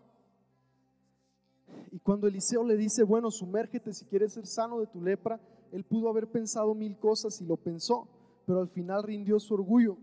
Y 1.90 1.98
cuando 1.98 2.28
Eliseo 2.28 2.62
le 2.62 2.76
dice, 2.76 3.02
bueno, 3.02 3.32
sumérgete 3.32 3.92
si 3.92 4.04
quieres 4.04 4.32
ser 4.34 4.46
sano 4.46 4.78
de 4.78 4.86
tu 4.86 5.02
lepra, 5.02 5.40
él 5.72 5.84
pudo 5.84 6.08
haber 6.08 6.30
pensado 6.30 6.72
mil 6.74 6.96
cosas 6.98 7.40
y 7.40 7.44
lo 7.44 7.56
pensó, 7.56 8.06
pero 8.46 8.60
al 8.60 8.68
final 8.68 9.02
rindió 9.02 9.40
su 9.40 9.54
orgullo. 9.54 9.96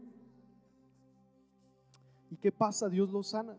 ¿Y 2.29 2.35
qué 2.35 2.51
pasa? 2.51 2.89
Dios 2.89 3.09
lo 3.11 3.23
sana. 3.23 3.57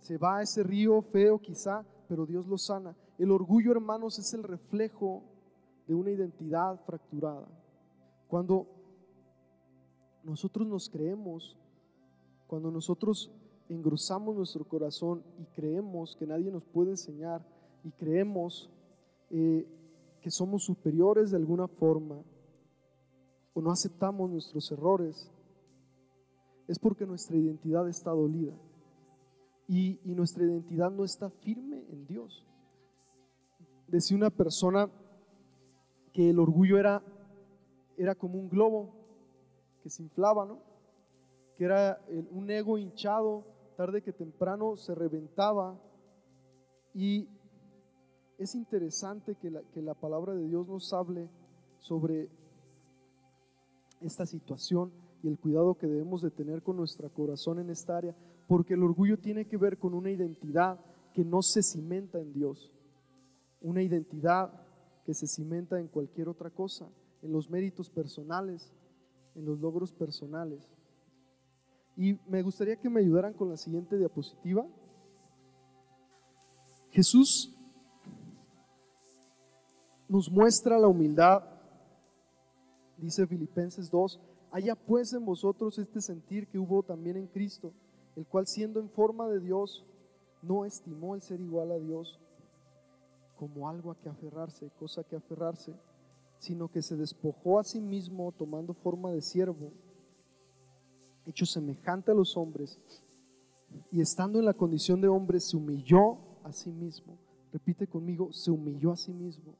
Se 0.00 0.18
va 0.18 0.38
a 0.38 0.42
ese 0.42 0.64
río 0.64 1.02
feo 1.02 1.38
quizá, 1.38 1.84
pero 2.08 2.26
Dios 2.26 2.46
lo 2.48 2.58
sana. 2.58 2.96
El 3.18 3.30
orgullo, 3.30 3.70
hermanos, 3.72 4.18
es 4.18 4.34
el 4.34 4.42
reflejo 4.42 5.22
de 5.86 5.94
una 5.94 6.10
identidad 6.10 6.80
fracturada. 6.84 7.46
Cuando 8.26 8.66
nosotros 10.24 10.66
nos 10.66 10.88
creemos, 10.88 11.56
cuando 12.46 12.70
nosotros 12.70 13.30
engrosamos 13.68 14.34
nuestro 14.34 14.66
corazón 14.66 15.22
y 15.38 15.44
creemos 15.46 16.16
que 16.16 16.26
nadie 16.26 16.50
nos 16.50 16.64
puede 16.64 16.90
enseñar 16.90 17.46
y 17.84 17.92
creemos 17.92 18.70
eh, 19.30 19.66
que 20.20 20.30
somos 20.30 20.64
superiores 20.64 21.30
de 21.30 21.36
alguna 21.36 21.68
forma, 21.68 22.22
o 23.52 23.62
no 23.62 23.70
aceptamos 23.70 24.28
nuestros 24.28 24.72
errores, 24.72 25.30
es 26.66 26.78
porque 26.78 27.06
nuestra 27.06 27.36
identidad 27.36 27.88
está 27.88 28.10
dolida 28.10 28.54
y, 29.68 30.00
y 30.02 30.14
nuestra 30.14 30.44
identidad 30.44 30.90
no 30.90 31.04
está 31.04 31.30
firme 31.30 31.84
en 31.90 32.06
Dios. 32.06 32.44
Decía 33.94 34.16
una 34.16 34.30
persona 34.30 34.90
que 36.12 36.30
el 36.30 36.40
orgullo 36.40 36.78
era, 36.78 37.00
era 37.96 38.16
como 38.16 38.40
un 38.40 38.48
globo 38.48 38.92
que 39.84 39.88
se 39.88 40.02
inflaba, 40.02 40.44
¿no? 40.44 40.58
que 41.56 41.66
era 41.66 42.04
un 42.32 42.50
ego 42.50 42.76
hinchado, 42.76 43.44
tarde 43.76 44.02
que 44.02 44.12
temprano 44.12 44.74
se 44.74 44.96
reventaba. 44.96 45.80
Y 46.92 47.28
es 48.36 48.56
interesante 48.56 49.36
que 49.36 49.48
la, 49.48 49.62
que 49.72 49.80
la 49.80 49.94
palabra 49.94 50.34
de 50.34 50.48
Dios 50.48 50.66
nos 50.66 50.92
hable 50.92 51.30
sobre 51.78 52.28
esta 54.00 54.26
situación 54.26 54.90
y 55.22 55.28
el 55.28 55.38
cuidado 55.38 55.76
que 55.76 55.86
debemos 55.86 56.20
de 56.20 56.32
tener 56.32 56.64
con 56.64 56.78
nuestro 56.78 57.08
corazón 57.10 57.60
en 57.60 57.70
esta 57.70 57.96
área, 57.96 58.16
porque 58.48 58.74
el 58.74 58.82
orgullo 58.82 59.20
tiene 59.20 59.44
que 59.44 59.56
ver 59.56 59.78
con 59.78 59.94
una 59.94 60.10
identidad 60.10 60.80
que 61.12 61.24
no 61.24 61.42
se 61.42 61.62
cimenta 61.62 62.18
en 62.18 62.32
Dios, 62.32 62.73
una 63.64 63.82
identidad 63.82 64.52
que 65.06 65.14
se 65.14 65.26
cimenta 65.26 65.80
en 65.80 65.88
cualquier 65.88 66.28
otra 66.28 66.50
cosa, 66.50 66.86
en 67.22 67.32
los 67.32 67.48
méritos 67.48 67.88
personales, 67.88 68.70
en 69.34 69.46
los 69.46 69.58
logros 69.58 69.90
personales. 69.92 70.68
Y 71.96 72.14
me 72.28 72.42
gustaría 72.42 72.76
que 72.76 72.90
me 72.90 73.00
ayudaran 73.00 73.32
con 73.32 73.48
la 73.48 73.56
siguiente 73.56 73.96
diapositiva. 73.96 74.66
Jesús 76.90 77.56
nos 80.08 80.30
muestra 80.30 80.78
la 80.78 80.86
humildad, 80.86 81.42
dice 82.98 83.26
Filipenses 83.26 83.90
2, 83.90 84.20
haya 84.52 84.74
pues 84.74 85.14
en 85.14 85.24
vosotros 85.24 85.78
este 85.78 86.02
sentir 86.02 86.48
que 86.48 86.58
hubo 86.58 86.82
también 86.82 87.16
en 87.16 87.28
Cristo, 87.28 87.72
el 88.14 88.26
cual 88.26 88.46
siendo 88.46 88.78
en 88.78 88.90
forma 88.90 89.26
de 89.28 89.40
Dios, 89.40 89.86
no 90.42 90.66
estimó 90.66 91.14
el 91.14 91.22
ser 91.22 91.40
igual 91.40 91.72
a 91.72 91.78
Dios 91.78 92.20
como 93.36 93.68
algo 93.68 93.90
a 93.90 93.98
que 93.98 94.08
aferrarse, 94.08 94.70
cosa 94.78 95.02
a 95.02 95.04
que 95.04 95.16
aferrarse, 95.16 95.74
sino 96.38 96.70
que 96.70 96.82
se 96.82 96.96
despojó 96.96 97.58
a 97.58 97.64
sí 97.64 97.80
mismo 97.80 98.32
tomando 98.32 98.74
forma 98.74 99.12
de 99.12 99.22
siervo 99.22 99.72
hecho 101.26 101.46
semejante 101.46 102.10
a 102.10 102.14
los 102.14 102.36
hombres, 102.36 102.78
y 103.90 104.00
estando 104.00 104.38
en 104.38 104.44
la 104.44 104.54
condición 104.54 105.00
de 105.00 105.08
hombre, 105.08 105.40
se 105.40 105.56
humilló 105.56 106.18
a 106.44 106.52
sí 106.52 106.70
mismo. 106.70 107.18
Repite 107.52 107.86
conmigo, 107.86 108.32
se 108.32 108.50
humilló 108.50 108.92
a 108.92 108.96
sí 108.96 109.12
mismo, 109.12 109.56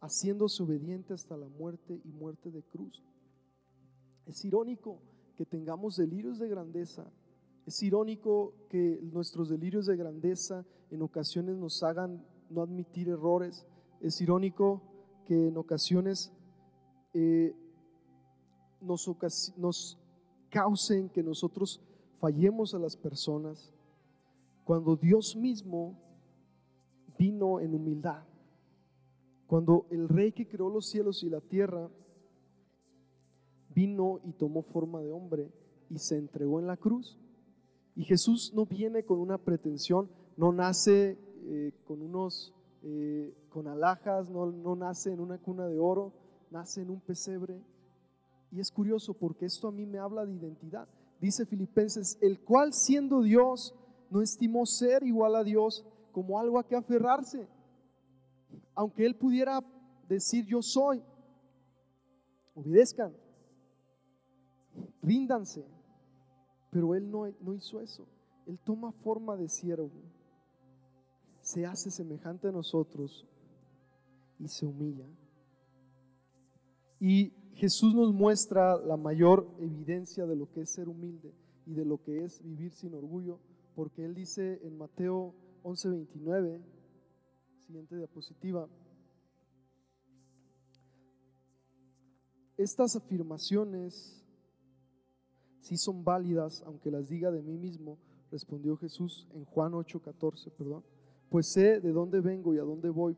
haciéndose 0.00 0.62
obediente 0.62 1.14
hasta 1.14 1.36
la 1.36 1.48
muerte 1.48 2.00
y 2.04 2.12
muerte 2.12 2.50
de 2.50 2.62
cruz. 2.62 3.02
Es 4.26 4.44
irónico 4.44 4.98
que 5.36 5.46
tengamos 5.46 5.96
delirios 5.96 6.38
de 6.38 6.48
grandeza. 6.48 7.10
Es 7.66 7.82
irónico 7.82 8.54
que 8.68 8.98
nuestros 9.12 9.48
delirios 9.48 9.86
de 9.86 9.96
grandeza 9.96 10.64
en 10.90 11.02
ocasiones 11.02 11.56
nos 11.56 11.82
hagan 11.82 12.24
no 12.50 12.62
admitir 12.62 13.08
errores. 13.08 13.66
Es 14.00 14.20
irónico 14.20 14.82
que 15.26 15.48
en 15.48 15.56
ocasiones 15.56 16.32
eh, 17.14 17.54
nos, 18.80 19.08
nos 19.56 19.98
causen 20.50 21.08
que 21.08 21.22
nosotros 21.22 21.80
fallemos 22.18 22.74
a 22.74 22.78
las 22.78 22.96
personas, 22.96 23.72
cuando 24.64 24.96
Dios 24.96 25.36
mismo 25.36 25.98
vino 27.18 27.60
en 27.60 27.74
humildad, 27.74 28.24
cuando 29.46 29.86
el 29.90 30.08
rey 30.08 30.32
que 30.32 30.46
creó 30.46 30.68
los 30.70 30.86
cielos 30.86 31.22
y 31.22 31.30
la 31.30 31.40
tierra 31.40 31.90
vino 33.74 34.20
y 34.24 34.32
tomó 34.32 34.62
forma 34.62 35.00
de 35.00 35.12
hombre 35.12 35.50
y 35.90 35.98
se 35.98 36.16
entregó 36.16 36.60
en 36.60 36.66
la 36.66 36.76
cruz. 36.76 37.18
Y 37.94 38.04
Jesús 38.04 38.52
no 38.54 38.66
viene 38.66 39.04
con 39.04 39.18
una 39.18 39.38
pretensión, 39.38 40.08
no 40.36 40.52
nace 40.52 41.18
eh, 41.44 41.72
con 41.84 42.02
unos, 42.02 42.54
eh, 42.82 43.34
con 43.50 43.68
alhajas, 43.68 44.28
no, 44.28 44.50
no 44.50 44.76
nace 44.76 45.12
en 45.12 45.20
una 45.20 45.38
cuna 45.38 45.66
de 45.66 45.78
oro, 45.78 46.12
nace 46.50 46.82
en 46.82 46.90
un 46.90 47.00
pesebre, 47.00 47.60
y 48.52 48.60
es 48.60 48.70
curioso 48.70 49.14
porque 49.14 49.46
esto 49.46 49.68
a 49.68 49.72
mí 49.72 49.86
me 49.86 49.98
habla 49.98 50.26
de 50.26 50.34
identidad. 50.34 50.86
Dice 51.20 51.46
Filipenses, 51.46 52.18
el 52.20 52.40
cual 52.40 52.74
siendo 52.74 53.22
Dios 53.22 53.74
no 54.10 54.20
estimó 54.20 54.66
ser 54.66 55.02
igual 55.04 55.36
a 55.36 55.42
Dios 55.42 55.86
como 56.12 56.38
algo 56.38 56.58
a 56.58 56.66
que 56.66 56.76
aferrarse. 56.76 57.48
Aunque 58.74 59.06
él 59.06 59.16
pudiera 59.16 59.64
decir 60.06 60.44
yo 60.44 60.60
soy, 60.60 61.02
obedezcan, 62.54 63.14
ríndanse. 65.00 65.64
Pero 66.72 66.94
él 66.94 67.10
no, 67.10 67.30
no 67.42 67.54
hizo 67.54 67.82
eso. 67.82 68.06
Él 68.46 68.58
toma 68.58 68.92
forma 68.92 69.36
de 69.36 69.48
siervo, 69.48 69.90
se 71.42 71.66
hace 71.66 71.90
semejante 71.90 72.48
a 72.48 72.52
nosotros 72.52 73.26
y 74.38 74.48
se 74.48 74.64
humilla. 74.64 75.06
Y 76.98 77.34
Jesús 77.54 77.94
nos 77.94 78.14
muestra 78.14 78.78
la 78.78 78.96
mayor 78.96 79.46
evidencia 79.58 80.24
de 80.24 80.34
lo 80.34 80.50
que 80.50 80.62
es 80.62 80.70
ser 80.70 80.88
humilde 80.88 81.34
y 81.66 81.74
de 81.74 81.84
lo 81.84 82.02
que 82.02 82.24
es 82.24 82.42
vivir 82.42 82.72
sin 82.72 82.94
orgullo, 82.94 83.38
porque 83.74 84.04
Él 84.04 84.14
dice 84.14 84.58
en 84.64 84.78
Mateo 84.78 85.34
11:29, 85.62 86.62
siguiente 87.58 87.96
diapositiva, 87.96 88.66
estas 92.56 92.96
afirmaciones 92.96 94.21
sí 95.72 95.78
son 95.78 96.04
válidas, 96.04 96.62
aunque 96.66 96.90
las 96.90 97.08
diga 97.08 97.30
de 97.30 97.42
mí 97.42 97.56
mismo, 97.56 97.96
respondió 98.30 98.76
Jesús 98.76 99.26
en 99.34 99.44
Juan 99.46 99.72
8:14, 99.72 100.50
perdón, 100.50 100.84
pues 101.30 101.46
sé 101.46 101.80
de 101.80 101.92
dónde 101.92 102.20
vengo 102.20 102.54
y 102.54 102.58
a 102.58 102.62
dónde 102.62 102.90
voy, 102.90 103.16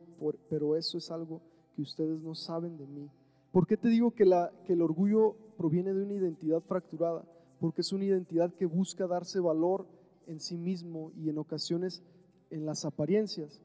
pero 0.48 0.76
eso 0.76 0.98
es 0.98 1.10
algo 1.10 1.42
que 1.74 1.82
ustedes 1.82 2.22
no 2.22 2.34
saben 2.34 2.76
de 2.76 2.86
mí 2.86 3.10
¿Por 3.50 3.68
qué 3.68 3.76
te 3.76 3.88
digo 3.88 4.10
que, 4.10 4.24
la, 4.24 4.52
que 4.66 4.72
el 4.72 4.82
orgullo 4.82 5.36
proviene 5.56 5.94
de 5.94 6.02
una 6.02 6.14
identidad 6.14 6.60
fracturada? 6.60 7.24
Porque 7.60 7.82
es 7.82 7.92
una 7.92 8.04
identidad 8.04 8.52
que 8.52 8.66
busca 8.66 9.06
darse 9.06 9.38
valor 9.38 9.86
en 10.26 10.40
sí 10.40 10.56
mismo 10.56 11.12
y 11.16 11.28
en 11.28 11.38
ocasiones 11.38 12.02
en 12.50 12.66
las 12.66 12.84
apariencias. 12.84 13.60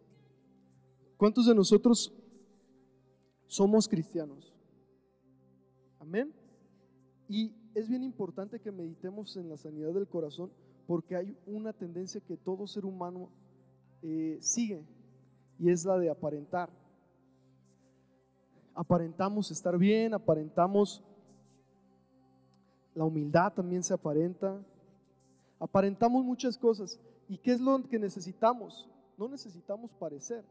¿Cuántos 1.18 1.48
de 1.48 1.56
nosotros 1.56 2.14
somos 3.48 3.88
cristianos? 3.88 4.54
Amén. 5.98 6.32
Y 7.28 7.56
es 7.80 7.90
bien 7.90 8.04
importante 8.04 8.60
que 8.60 8.72
meditemos 8.72 9.36
en 9.38 9.50
la 9.50 9.58
sanidad 9.58 9.94
del 9.94 10.08
corazón 10.08 10.52
porque 10.88 11.16
hay 11.16 11.38
una 11.46 11.74
tendencia 11.74 12.22
que 12.22 12.38
todo 12.38 12.68
ser 12.68 12.86
humano 12.86 13.30
eh, 14.02 14.38
sigue 14.42 14.84
y 15.60 15.70
es 15.70 15.86
la 15.86 15.98
de 15.98 16.10
aparentar 16.10 16.70
aparentamos 18.80 19.52
estar 19.52 19.78
bien, 19.78 20.14
aparentamos 20.14 21.04
la 22.96 23.04
humildad 23.04 23.52
también 23.52 23.84
se 23.84 23.94
aparenta, 23.94 24.58
aparentamos 25.60 26.24
muchas 26.24 26.58
cosas. 26.58 26.98
¿Y 27.28 27.38
qué 27.38 27.52
es 27.52 27.60
lo 27.60 27.84
que 27.84 28.00
necesitamos? 28.00 28.88
No 29.18 29.28
necesitamos 29.28 29.94
parecer, 29.94 30.46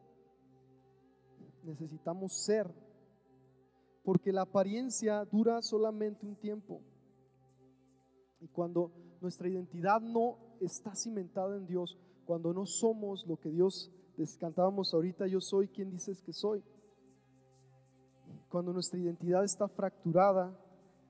necesitamos 1.65 2.35
ser, 2.35 2.71
porque 4.05 4.31
la 4.31 4.43
apariencia 4.43 5.25
dura 5.25 5.63
solamente 5.63 6.27
un 6.27 6.37
tiempo. 6.37 6.83
Y 8.41 8.49
cuando 8.49 8.93
nuestra 9.21 9.49
identidad 9.49 10.01
no 10.01 10.39
está 10.61 10.95
cimentada 10.95 11.57
en 11.57 11.67
Dios, 11.67 11.99
cuando 12.25 12.53
no 12.53 12.67
somos 12.67 13.27
lo 13.27 13.37
que 13.37 13.51
Dios 13.51 13.91
descantábamos 14.17 14.95
ahorita, 14.95 15.27
yo 15.27 15.41
soy 15.41 15.69
quien 15.69 15.91
dices 15.91 16.23
que 16.23 16.33
soy 16.33 16.63
cuando 18.49 18.73
nuestra 18.73 18.99
identidad 18.99 19.45
está 19.45 19.69
fracturada, 19.69 20.59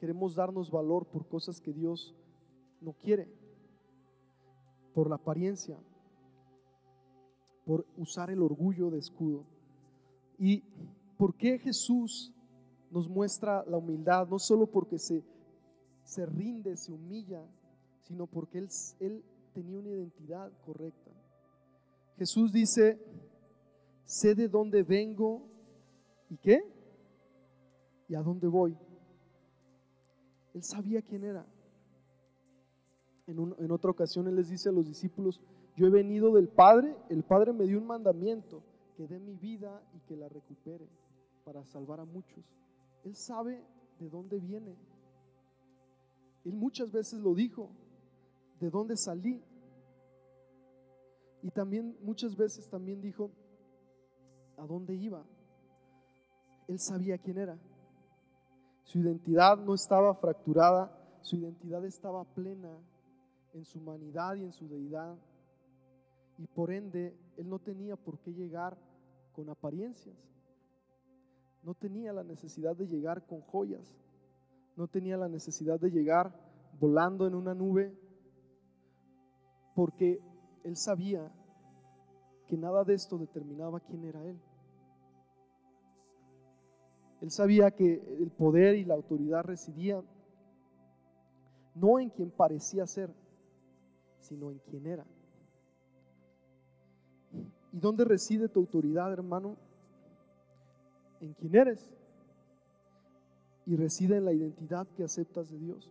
queremos 0.01 0.35
darnos 0.35 0.71
valor 0.71 1.07
por 1.07 1.27
cosas 1.29 1.61
que 1.61 1.73
Dios 1.73 2.15
no 2.81 2.93
quiere, 2.93 3.29
por 4.95 5.09
la 5.09 5.17
apariencia, 5.17 5.79
por 7.65 7.87
usar 7.97 8.31
el 8.31 8.43
orgullo 8.43 8.91
de 8.91 8.99
escudo. 8.99 9.45
¿Y 10.39 10.63
por 11.17 11.35
qué 11.37 11.59
Jesús 11.59 12.33
nos 12.91 13.09
muestra 13.09 13.65
la 13.67 13.77
humildad? 13.77 14.27
No 14.29 14.39
solo 14.39 14.67
porque 14.67 14.99
se, 14.99 15.23
se 16.09 16.25
rinde, 16.25 16.75
se 16.79 16.91
humilla, 16.91 17.45
sino 18.01 18.27
porque 18.27 18.67
él, 19.01 19.23
tenía 19.53 19.79
una 19.79 19.91
identidad 19.91 20.51
correcta. 20.65 21.11
Jesús 22.17 22.51
dice, 22.51 22.99
sé 24.05 24.35
de 24.35 24.49
dónde 24.49 24.83
vengo 24.83 25.47
y 26.31 26.39
qué 26.39 26.63
¿Y 28.09 28.15
a 28.15 28.23
dónde 28.23 28.47
voy? 28.47 28.75
Él 30.55 30.63
sabía 30.63 31.03
quién 31.03 31.25
era. 31.25 31.45
En, 33.27 33.71
otra 33.71 33.91
ocasión 33.91 34.27
Él 34.29 34.37
les 34.37 34.49
dice 34.49 34.71
a 34.71 34.73
los 34.73 34.87
discípulos, 34.87 35.43
yo 35.77 35.89
he 35.89 35.91
venido 35.91 36.33
del 36.33 36.49
Padre, 36.49 36.97
el 37.11 37.23
Padre 37.23 37.53
me 37.53 37.67
dio 37.67 37.77
un 37.77 37.87
mandamiento, 37.87 38.63
que 38.97 39.07
dé 39.07 39.19
mi 39.19 39.37
vida 39.37 39.83
y 39.95 40.01
que 40.09 40.17
la 40.17 40.31
recupere 40.31 40.89
para 41.45 41.67
salvar 41.67 42.01
a 42.01 42.07
muchos. 42.07 42.43
Él 43.05 43.15
sabe 43.15 43.63
de 44.01 44.09
dónde 44.09 44.39
viene. 44.39 44.75
Él 46.49 46.55
muchas 46.55 46.91
veces 46.91 47.21
lo 47.21 47.35
dijo, 47.35 47.69
de 48.59 48.71
dónde 48.71 48.97
salí. 48.97 49.45
Y 51.43 51.51
también 51.51 51.95
muchas 52.01 52.35
veces 52.37 52.67
también 52.71 53.03
dijo 53.03 53.31
a 54.57 54.67
dónde 54.67 54.95
iba. 54.95 55.23
Él 56.67 56.79
sabía 56.79 57.19
quién 57.19 57.37
era. 57.37 57.59
Su 58.85 58.99
identidad 58.99 59.59
no 59.59 59.75
estaba 59.75 60.15
fracturada, 60.15 60.91
su 61.21 61.37
identidad 61.37 61.85
estaba 61.85 62.25
plena 62.25 62.75
en 63.53 63.67
su 63.67 63.79
humanidad 63.79 64.37
y 64.37 64.45
en 64.45 64.53
su 64.55 64.67
deidad. 64.69 65.19
Y 66.39 66.47
por 66.47 66.73
ende, 66.73 67.15
él 67.37 67.47
no 67.47 67.59
tenía 67.59 67.95
por 67.95 68.21
qué 68.21 68.33
llegar 68.33 68.79
con 69.33 69.51
apariencias. 69.51 70.17
No 71.63 71.75
tenía 71.75 72.15
la 72.15 72.25
necesidad 72.25 72.75
de 72.75 72.87
llegar 72.87 73.27
con 73.27 73.43
joyas. 73.43 73.95
No 74.79 74.87
tenía 74.87 75.17
la 75.17 75.29
necesidad 75.29 75.81
de 75.81 75.91
llegar 75.91 76.33
volando 76.79 77.27
en 77.27 77.35
una 77.35 77.53
nube. 77.53 77.93
Porque 79.75 80.21
él 80.63 80.77
sabía 80.77 81.33
que 82.47 82.57
nada 82.57 82.85
de 82.85 82.95
esto 82.95 83.19
determinaba 83.19 83.81
quién 83.81 84.05
era 84.05 84.25
él. 84.25 84.41
Él 87.21 87.31
sabía 87.33 87.73
que 87.73 87.95
el 88.21 88.31
poder 88.31 88.77
y 88.77 88.85
la 88.85 88.95
autoridad 88.95 89.43
residían 89.43 90.05
no 91.75 91.99
en 91.99 92.11
quien 92.11 92.31
parecía 92.31 92.87
ser, 92.87 93.13
sino 94.21 94.53
en 94.53 94.61
quien 94.61 94.87
era. 94.87 95.05
¿Y 97.73 97.81
dónde 97.81 98.05
reside 98.05 98.49
tu 98.49 98.61
autoridad, 98.61 99.13
hermano? 99.13 99.57
En 101.21 101.35
quién 101.35 101.57
eres. 101.57 101.98
Y 103.69 103.77
reside 103.77 104.17
en 104.17 104.25
la 104.25 104.33
identidad 104.33 104.89
que 104.97 105.05
aceptas 105.05 105.51
de 105.51 105.59
Dios. 105.59 105.91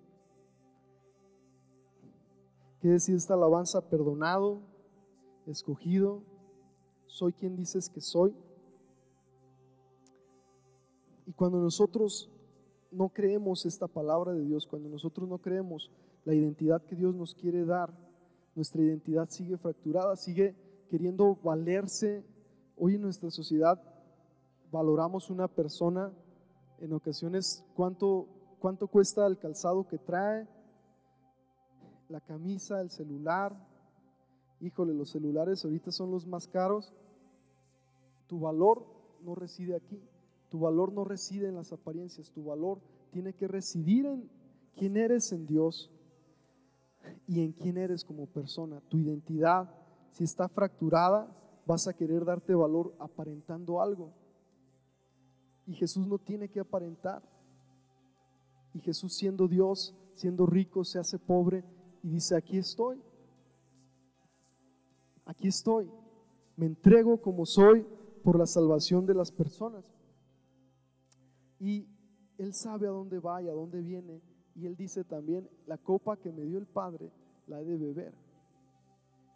¿Qué 2.82 2.88
decir 2.88 3.16
esta 3.16 3.36
alabanza? 3.36 3.88
Perdonado, 3.88 4.64
escogido, 5.46 6.24
soy 7.06 7.34
quien 7.34 7.56
dices 7.56 7.88
que 7.88 8.02
soy. 8.02 8.36
Y 11.28 11.34
cuando 11.34 11.60
nosotros 11.60 12.32
no 12.92 13.10
creemos 13.10 13.64
esta 13.68 13.88
palabra 13.88 14.34
de 14.34 14.44
Dios, 14.44 14.66
cuando 14.66 14.90
nosotros 14.90 15.30
no 15.30 15.38
creemos 15.38 15.92
la 16.26 16.34
identidad 16.34 16.82
que 16.82 16.96
Dios 16.96 17.14
nos 17.14 17.36
quiere 17.36 17.64
dar, 17.64 17.94
nuestra 18.56 18.82
identidad 18.82 19.30
sigue 19.30 19.56
fracturada, 19.56 20.16
sigue 20.16 20.56
queriendo 20.90 21.36
valerse. 21.44 22.26
Hoy 22.76 22.96
en 22.96 23.04
nuestra 23.04 23.30
sociedad 23.30 23.80
valoramos 24.72 25.30
una 25.30 25.48
persona 25.48 26.12
en 26.80 26.94
ocasiones 26.94 27.64
cuánto, 27.76 28.28
cuánto 28.60 28.88
cuesta 28.88 29.26
el 29.26 29.38
calzado 29.38 29.88
que 29.88 29.98
trae, 29.98 30.48
la 32.10 32.22
camisa, 32.22 32.82
el 32.82 32.90
celular. 32.90 33.56
Híjole, 34.60 34.94
los 34.94 35.10
celulares 35.12 35.64
ahorita 35.64 35.92
son 35.92 36.12
los 36.12 36.26
más 36.26 36.48
caros. 36.48 36.94
Tu 38.28 38.40
valor 38.40 38.86
no 39.24 39.36
reside 39.36 39.76
aquí. 39.76 40.02
Tu 40.50 40.60
valor 40.60 40.94
no 40.94 41.04
reside 41.04 41.50
en 41.50 41.56
las 41.56 41.74
apariencias, 41.74 42.32
tu 42.32 42.46
valor 42.46 42.80
tiene 43.12 43.34
que 43.34 43.48
residir 43.48 44.06
en 44.06 44.30
quién 44.76 44.96
eres 44.96 45.34
en 45.34 45.46
Dios 45.46 45.92
y 47.28 47.42
en 47.44 47.52
quién 47.52 47.78
eres 47.78 48.06
como 48.06 48.28
persona. 48.28 48.82
Tu 48.88 49.00
identidad, 49.00 49.70
si 50.12 50.24
está 50.24 50.48
fracturada, 50.48 51.28
vas 51.66 51.88
a 51.88 51.94
querer 51.94 52.24
darte 52.24 52.56
valor 52.56 52.94
aparentando 53.00 53.82
algo. 53.82 54.14
Y 55.68 55.74
Jesús 55.74 56.08
no 56.08 56.18
tiene 56.18 56.50
que 56.50 56.60
aparentar. 56.60 57.22
Y 58.74 58.80
Jesús 58.80 59.14
siendo 59.14 59.48
Dios, 59.48 59.96
siendo 60.14 60.46
rico, 60.46 60.84
se 60.84 60.98
hace 60.98 61.20
pobre 61.20 61.64
y 62.02 62.10
dice, 62.10 62.36
aquí 62.36 62.58
estoy. 62.58 63.02
Aquí 65.26 65.50
estoy. 65.50 65.92
Me 66.56 66.66
entrego 66.66 67.22
como 67.22 67.46
soy 67.46 67.86
por 68.24 68.40
la 68.40 68.46
salvación 68.46 69.06
de 69.06 69.14
las 69.14 69.32
personas. 69.32 69.94
Y 71.60 71.86
Él 72.38 72.54
sabe 72.54 72.88
a 72.88 72.92
dónde 72.92 73.20
va 73.20 73.42
y 73.42 73.50
a 73.50 73.54
dónde 73.54 73.82
viene. 73.82 74.22
Y 74.56 74.66
Él 74.66 74.76
dice 74.76 75.04
también, 75.04 75.50
la 75.66 75.78
copa 75.78 76.18
que 76.18 76.32
me 76.32 76.44
dio 76.44 76.58
el 76.58 76.66
Padre, 76.66 77.12
la 77.46 77.62
he 77.62 77.66
de 77.66 77.78
beber. 77.78 78.14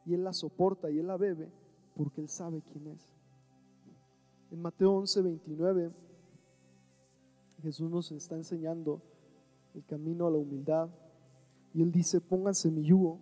Y 0.06 0.14
Él 0.14 0.24
la 0.24 0.34
soporta 0.34 0.90
y 0.90 0.98
Él 0.98 1.08
la 1.08 1.18
bebe 1.18 1.52
porque 1.96 2.22
Él 2.22 2.30
sabe 2.30 2.62
quién 2.62 2.88
es. 2.88 3.14
En 4.52 4.62
Mateo 4.62 4.94
11, 4.94 5.22
29, 5.22 5.92
Jesús 7.62 7.90
nos 7.90 8.12
está 8.12 8.36
enseñando 8.36 9.02
el 9.74 9.86
camino 9.86 10.28
a 10.28 10.32
la 10.32 10.38
humildad. 10.38 10.90
Y 11.74 11.82
Él 11.82 11.92
dice, 11.92 12.20
pónganse 12.20 12.70
mi 12.70 12.84
yugo, 12.84 13.20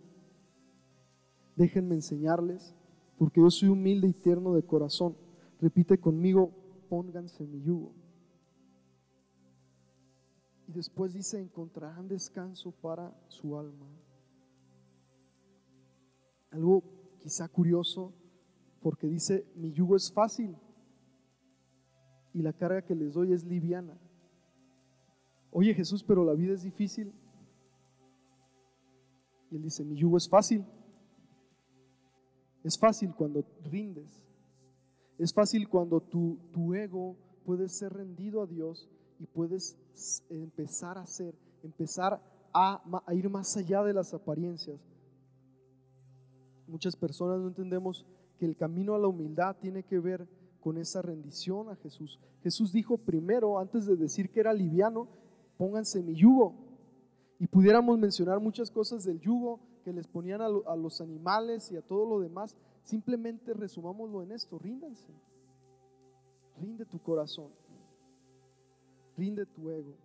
déjenme 1.56 1.96
enseñarles, 1.96 2.76
porque 3.18 3.42
yo 3.42 3.52
soy 3.52 3.70
humilde 3.70 4.08
y 4.08 4.14
tierno 4.14 4.54
de 4.56 4.64
corazón. 4.64 5.16
Repite 5.60 6.00
conmigo, 6.00 6.52
pónganse 6.90 7.46
mi 7.46 7.62
yugo. 7.62 7.94
Y 10.68 10.72
después 10.72 11.14
dice, 11.14 11.40
encontrarán 11.40 12.08
descanso 12.08 12.72
para 12.72 13.14
su 13.28 13.58
alma. 13.58 13.88
Algo 16.52 16.84
quizá 17.20 17.48
curioso, 17.48 18.14
porque 18.82 19.08
dice, 19.08 19.46
mi 19.56 19.72
yugo 19.72 19.96
es 19.96 20.12
fácil 20.12 20.56
y 22.34 22.42
la 22.42 22.54
carga 22.54 22.84
que 22.84 22.96
les 22.96 23.14
doy 23.14 23.34
es 23.34 23.44
liviana. 23.44 24.00
Oye 25.52 25.74
Jesús, 25.74 26.04
pero 26.04 26.24
la 26.24 26.34
vida 26.34 26.54
es 26.54 26.64
difícil. 26.64 27.14
Y 29.52 29.56
él 29.56 29.64
dice, 29.64 29.84
mi 29.84 29.96
yugo 29.96 30.18
es 30.18 30.30
fácil. 30.30 30.66
Es 32.64 32.78
fácil 32.78 33.14
cuando 33.16 33.44
rindes. 33.64 34.24
Es 35.18 35.34
fácil 35.34 35.68
cuando 35.68 36.02
tu, 36.02 36.38
tu 36.52 36.74
ego 36.74 37.18
puede 37.46 37.68
ser 37.68 37.94
rendido 37.94 38.42
a 38.42 38.46
Dios 38.46 38.90
y 39.20 39.26
puedes 39.26 39.78
empezar 40.30 40.98
a 40.98 41.06
ser, 41.06 41.36
empezar 41.64 42.22
a, 42.54 42.82
ir 43.14 43.30
más 43.30 43.56
allá 43.58 43.84
de 43.84 43.94
las 43.94 44.14
apariencias. 44.14 44.80
Muchas 46.68 46.96
personas 46.96 47.40
no 47.40 47.48
entendemos 47.48 48.06
que 48.38 48.46
el 48.46 48.56
camino 48.56 48.96
a 48.96 49.00
la 49.00 49.08
humildad 49.08 49.58
tiene 49.60 49.84
que 49.84 50.00
ver 50.00 50.28
con 50.62 50.78
esa 50.78 51.02
rendición 51.02 51.70
a 51.70 51.76
Jesús. 51.76 52.20
Jesús 52.44 52.72
dijo 52.72 52.98
primero, 52.98 53.60
antes 53.60 53.86
de 53.86 53.96
decir 53.96 54.30
que 54.30 54.40
era 54.40 54.54
liviano, 54.54 55.08
pónganse 55.60 56.02
mi 56.02 56.16
yugo. 56.16 56.56
Y 57.38 57.46
pudiéramos 57.46 58.00
mencionar 58.00 58.40
muchas 58.40 58.72
cosas 58.72 59.04
del 59.04 59.20
yugo 59.20 59.60
que 59.84 59.94
les 59.94 60.08
ponían 60.08 60.42
a, 60.42 60.50
los 60.50 61.02
animales 61.02 61.72
y 61.72 61.78
a 61.78 61.84
todo 61.84 62.08
lo 62.08 62.20
demás. 62.20 62.58
Simplemente 62.84 63.54
resumámoslo 63.54 64.24
en 64.24 64.32
esto, 64.32 64.58
ríndanse. 64.58 65.14
Rinde 66.60 66.86
tu 66.86 67.00
corazón 67.00 67.52
rinde 69.20 69.46
tu 69.46 69.70
ego. 69.70 69.96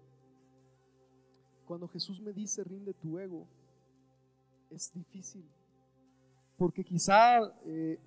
Cuando 1.67 1.89
Jesús 1.89 2.21
me 2.21 2.33
dice 2.33 2.65
rinde 2.65 2.93
tu 2.93 3.19
ego, 3.19 3.47
es 4.71 4.93
difícil. 4.93 5.49
Porque 6.57 6.85
quizá 6.85 7.39
eh, 7.65 7.99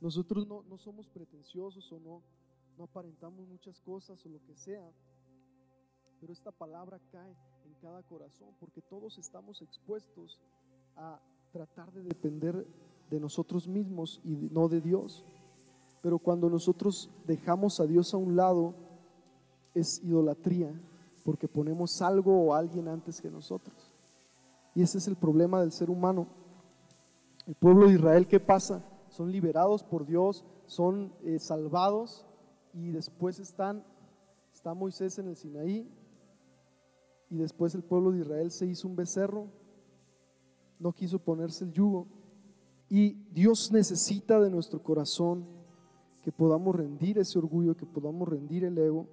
nosotros 0.00 0.46
no, 0.46 0.62
no, 0.62 0.78
somos 0.78 1.08
pretenciosos 1.08 1.90
o 1.92 1.98
no, 1.98 2.22
no 2.78 2.84
aparentamos 2.84 3.46
muchas 3.48 3.80
cosas 3.80 4.24
o 4.24 4.28
lo 4.28 4.40
que 4.44 4.56
sea. 4.56 4.88
Pero 6.20 6.32
esta 6.32 6.50
palabra 6.50 6.98
cae 7.12 7.36
en 7.64 7.74
cada 7.80 8.02
corazón 8.02 8.48
porque 8.58 8.80
todos 8.82 9.18
estamos 9.18 9.60
expuestos 9.62 10.38
a 10.96 11.20
tratar 11.52 11.92
de 11.92 12.02
depender 12.02 12.66
de 13.10 13.20
nosotros 13.20 13.68
mismos 13.68 14.20
y 14.24 14.36
no 14.50 14.68
de 14.68 14.80
Dios. 14.80 15.24
Pero 16.02 16.18
cuando 16.18 16.48
nosotros 16.48 17.10
dejamos 17.26 17.80
a 17.80 17.86
Dios 17.86 18.14
a 18.14 18.16
un 18.16 18.36
lado, 18.36 18.74
es 19.74 20.02
idolatría, 20.02 20.72
porque 21.24 21.48
ponemos 21.48 22.00
algo 22.00 22.46
o 22.46 22.54
alguien 22.54 22.88
antes 22.88 23.20
que 23.20 23.30
nosotros. 23.30 23.92
Y 24.74 24.82
ese 24.82 24.98
es 24.98 25.08
el 25.08 25.16
problema 25.16 25.60
del 25.60 25.72
ser 25.72 25.90
humano. 25.90 26.28
El 27.46 27.54
pueblo 27.54 27.88
de 27.88 27.94
Israel, 27.94 28.26
¿qué 28.26 28.40
pasa? 28.40 28.84
Son 29.08 29.30
liberados 29.30 29.82
por 29.82 30.06
Dios, 30.06 30.44
son 30.66 31.12
eh, 31.24 31.38
salvados 31.38 32.26
y 32.72 32.90
después 32.90 33.38
están, 33.38 33.84
está 34.52 34.74
Moisés 34.74 35.18
en 35.18 35.28
el 35.28 35.36
Sinaí 35.36 35.88
y 37.30 37.36
después 37.36 37.74
el 37.74 37.82
pueblo 37.82 38.12
de 38.12 38.20
Israel 38.20 38.50
se 38.50 38.66
hizo 38.66 38.88
un 38.88 38.96
becerro, 38.96 39.48
no 40.78 40.92
quiso 40.92 41.18
ponerse 41.18 41.64
el 41.64 41.72
yugo. 41.72 42.06
Y 42.88 43.14
Dios 43.32 43.72
necesita 43.72 44.40
de 44.40 44.50
nuestro 44.50 44.82
corazón 44.82 45.44
que 46.22 46.30
podamos 46.30 46.74
rendir 46.74 47.18
ese 47.18 47.38
orgullo, 47.38 47.76
que 47.76 47.86
podamos 47.86 48.28
rendir 48.28 48.64
el 48.64 48.78
ego 48.78 49.06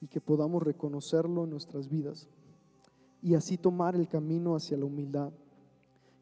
y 0.00 0.06
que 0.06 0.20
podamos 0.20 0.62
reconocerlo 0.62 1.44
en 1.44 1.50
nuestras 1.50 1.88
vidas 1.88 2.28
y 3.22 3.34
así 3.34 3.56
tomar 3.56 3.96
el 3.96 4.06
camino 4.06 4.54
hacia 4.54 4.76
la 4.76 4.84
humildad. 4.84 5.32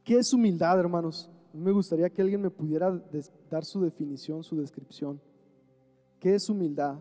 ¿Qué 0.04 0.18
es 0.18 0.32
humildad, 0.32 0.78
hermanos? 0.78 1.28
Me 1.52 1.72
gustaría 1.72 2.08
que 2.08 2.22
alguien 2.22 2.40
me 2.40 2.50
pudiera 2.50 2.90
dar 3.50 3.64
su 3.64 3.80
definición, 3.80 4.44
su 4.44 4.56
descripción. 4.56 5.20
¿Qué 6.20 6.36
es 6.36 6.48
humildad? 6.48 6.98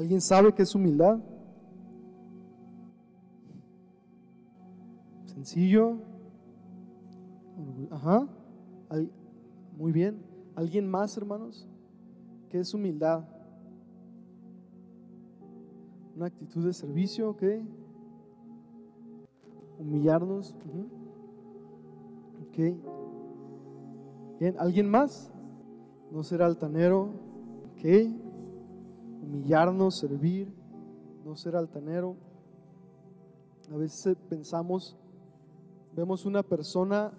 ¿Alguien 0.00 0.22
sabe 0.22 0.54
qué 0.54 0.62
es 0.62 0.74
humildad? 0.74 1.18
Sencillo. 5.26 5.98
Ajá. 7.90 8.26
Muy 9.76 9.92
bien. 9.92 10.22
¿Alguien 10.54 10.90
más, 10.90 11.14
hermanos? 11.18 11.68
¿Qué 12.48 12.60
es 12.60 12.72
humildad? 12.72 13.28
Una 16.16 16.26
actitud 16.28 16.64
de 16.64 16.72
servicio, 16.72 17.28
¿ok? 17.28 17.42
Humillarnos. 19.80 20.54
Ok. 22.48 22.58
Bien, 24.40 24.56
¿alguien 24.58 24.90
más? 24.90 25.30
No 26.10 26.22
ser 26.22 26.40
altanero, 26.40 27.10
¿ok? 27.74 28.19
Humillarnos, 29.30 29.96
servir, 29.96 30.52
no 31.24 31.36
ser 31.36 31.54
altanero. 31.54 32.16
A 33.72 33.76
veces 33.76 34.16
pensamos, 34.28 34.96
vemos 35.94 36.26
una 36.26 36.42
persona, 36.42 37.12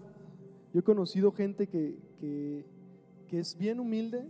yo 0.74 0.82
he 0.82 0.84
conocido 0.84 1.32
gente 1.32 1.68
que, 1.68 1.98
que, 2.20 2.66
que 3.30 3.40
es 3.40 3.58
bien 3.58 3.80
humilde, 3.80 4.28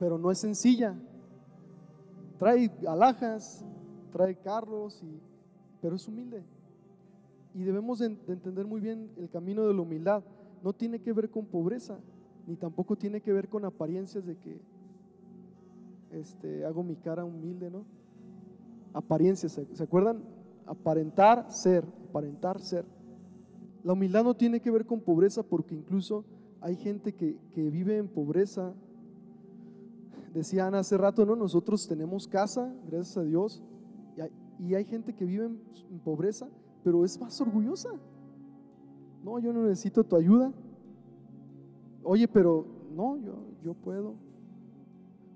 pero 0.00 0.18
no 0.18 0.32
es 0.32 0.40
sencilla. 0.40 0.96
Trae 2.36 2.68
alhajas, 2.88 3.64
trae 4.10 4.34
carros, 4.34 5.00
y, 5.04 5.20
pero 5.80 5.94
es 5.94 6.08
humilde. 6.08 6.42
Y 7.54 7.62
debemos 7.62 8.00
de, 8.00 8.06
entender 8.06 8.66
muy 8.66 8.80
bien 8.80 9.08
el 9.18 9.30
camino 9.30 9.68
de 9.68 9.72
la 9.72 9.82
humildad. 9.82 10.24
No 10.64 10.72
tiene 10.72 10.98
que 10.98 11.12
ver 11.12 11.30
con 11.30 11.46
pobreza, 11.46 11.96
ni 12.48 12.56
tampoco 12.56 12.96
tiene 12.96 13.20
que 13.20 13.32
ver 13.32 13.48
con 13.48 13.64
apariencias 13.64 14.26
de 14.26 14.36
que 14.36 14.60
este, 16.12 16.64
hago 16.64 16.82
mi 16.82 16.96
cara 16.96 17.24
humilde, 17.24 17.70
¿no? 17.70 17.84
Apariencias, 18.92 19.60
¿se 19.72 19.82
acuerdan? 19.82 20.22
Aparentar 20.66 21.50
ser, 21.50 21.84
aparentar 22.08 22.60
ser. 22.60 22.84
La 23.84 23.92
humildad 23.92 24.24
no 24.24 24.34
tiene 24.34 24.60
que 24.60 24.70
ver 24.70 24.86
con 24.86 25.00
pobreza 25.00 25.42
porque 25.42 25.74
incluso 25.74 26.24
hay 26.60 26.76
gente 26.76 27.14
que, 27.14 27.38
que 27.52 27.70
vive 27.70 27.96
en 27.96 28.08
pobreza 28.08 28.74
decían 30.34 30.74
hace 30.74 30.96
rato, 30.96 31.24
¿no? 31.26 31.36
Nosotros 31.36 31.86
tenemos 31.86 32.26
casa, 32.26 32.72
gracias 32.86 33.16
a 33.16 33.22
Dios, 33.22 33.62
y 34.58 34.74
hay, 34.74 34.84
gente 34.84 35.14
que 35.14 35.24
vive 35.24 35.46
en, 35.46 35.60
pobreza, 36.00 36.48
pero 36.82 37.04
es 37.04 37.20
más 37.20 37.40
orgullosa. 37.40 37.90
No, 39.22 39.38
yo 39.38 39.52
no 39.52 39.62
necesito 39.62 40.02
tu 40.02 40.16
ayuda. 40.16 40.52
Oye, 42.02 42.26
pero 42.26 42.66
no, 42.94 43.16
yo, 43.18 43.36
yo 43.62 43.74
puedo. 43.74 44.14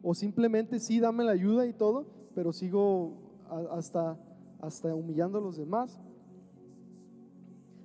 O 0.02 0.14
simplemente 0.14 0.80
sí, 0.80 0.98
dame 0.98 1.24
la 1.24 1.32
ayuda 1.32 1.66
y 1.66 1.72
todo, 1.72 2.06
pero 2.34 2.52
sigo 2.52 3.12
hasta, 3.70 4.18
hasta 4.60 4.94
humillando 4.94 5.38
a 5.38 5.40
los 5.40 5.56
demás. 5.56 6.00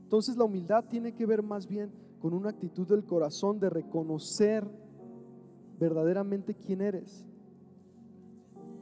Entonces 0.04 0.38
la 0.38 0.46
humildad 0.46 0.86
tiene 0.90 1.14
que 1.14 1.26
ver 1.26 1.44
más 1.44 1.68
bien 1.68 1.92
con 2.20 2.34
una 2.34 2.50
actitud 2.50 2.88
del 2.88 3.06
corazón 3.06 3.60
de 3.60 3.70
reconocer 3.70 4.68
verdaderamente 5.80 6.56
quién 6.56 6.82
eres 6.82 7.26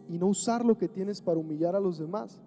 y 0.08 0.17
no 0.17 0.28
usar 0.28 0.63
lo 0.63 0.78
que 0.78 0.88
tienes 0.88 1.21
para 1.21 1.39
humillar 1.39 1.76
a 1.76 1.80
los 1.80 1.98
demás. 1.98 2.39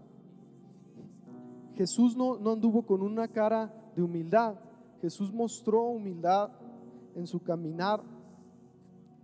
Jesús 1.75 2.17
no, 2.17 2.39
no 2.39 2.53
anduvo 2.53 2.83
con 2.83 3.03
una 3.03 3.29
cara 3.29 3.73
de 3.95 4.03
humildad. 4.03 4.57
Jesús 5.01 5.33
mostró 5.33 5.83
humildad 5.83 6.51
en 7.15 7.27
su 7.27 7.41
caminar 7.41 8.01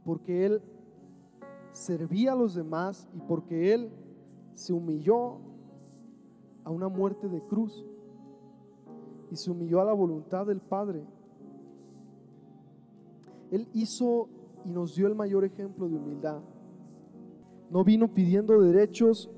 porque 0.04 0.46
Él 0.46 0.62
servía 1.74 2.32
a 2.32 2.36
los 2.36 2.54
demás 2.54 3.08
y 3.14 3.20
porque 3.20 3.74
Él 3.74 3.90
se 4.54 4.72
humilló 4.72 5.38
a 6.62 6.70
una 6.70 6.88
muerte 6.88 7.28
de 7.28 7.42
cruz 7.42 7.84
y 9.30 9.36
se 9.36 9.50
humilló 9.50 9.80
a 9.80 9.84
la 9.84 9.92
voluntad 9.92 10.46
del 10.46 10.60
Padre. 10.60 11.04
Él 13.50 13.68
hizo 13.74 14.28
y 14.64 14.70
nos 14.70 14.94
dio 14.94 15.08
el 15.08 15.16
mayor 15.16 15.44
ejemplo 15.44 15.88
de 15.88 15.96
humildad. 15.96 16.40
No 17.70 17.82
vino 17.82 18.14
pidiendo 18.14 18.60
derechos, 18.60 19.28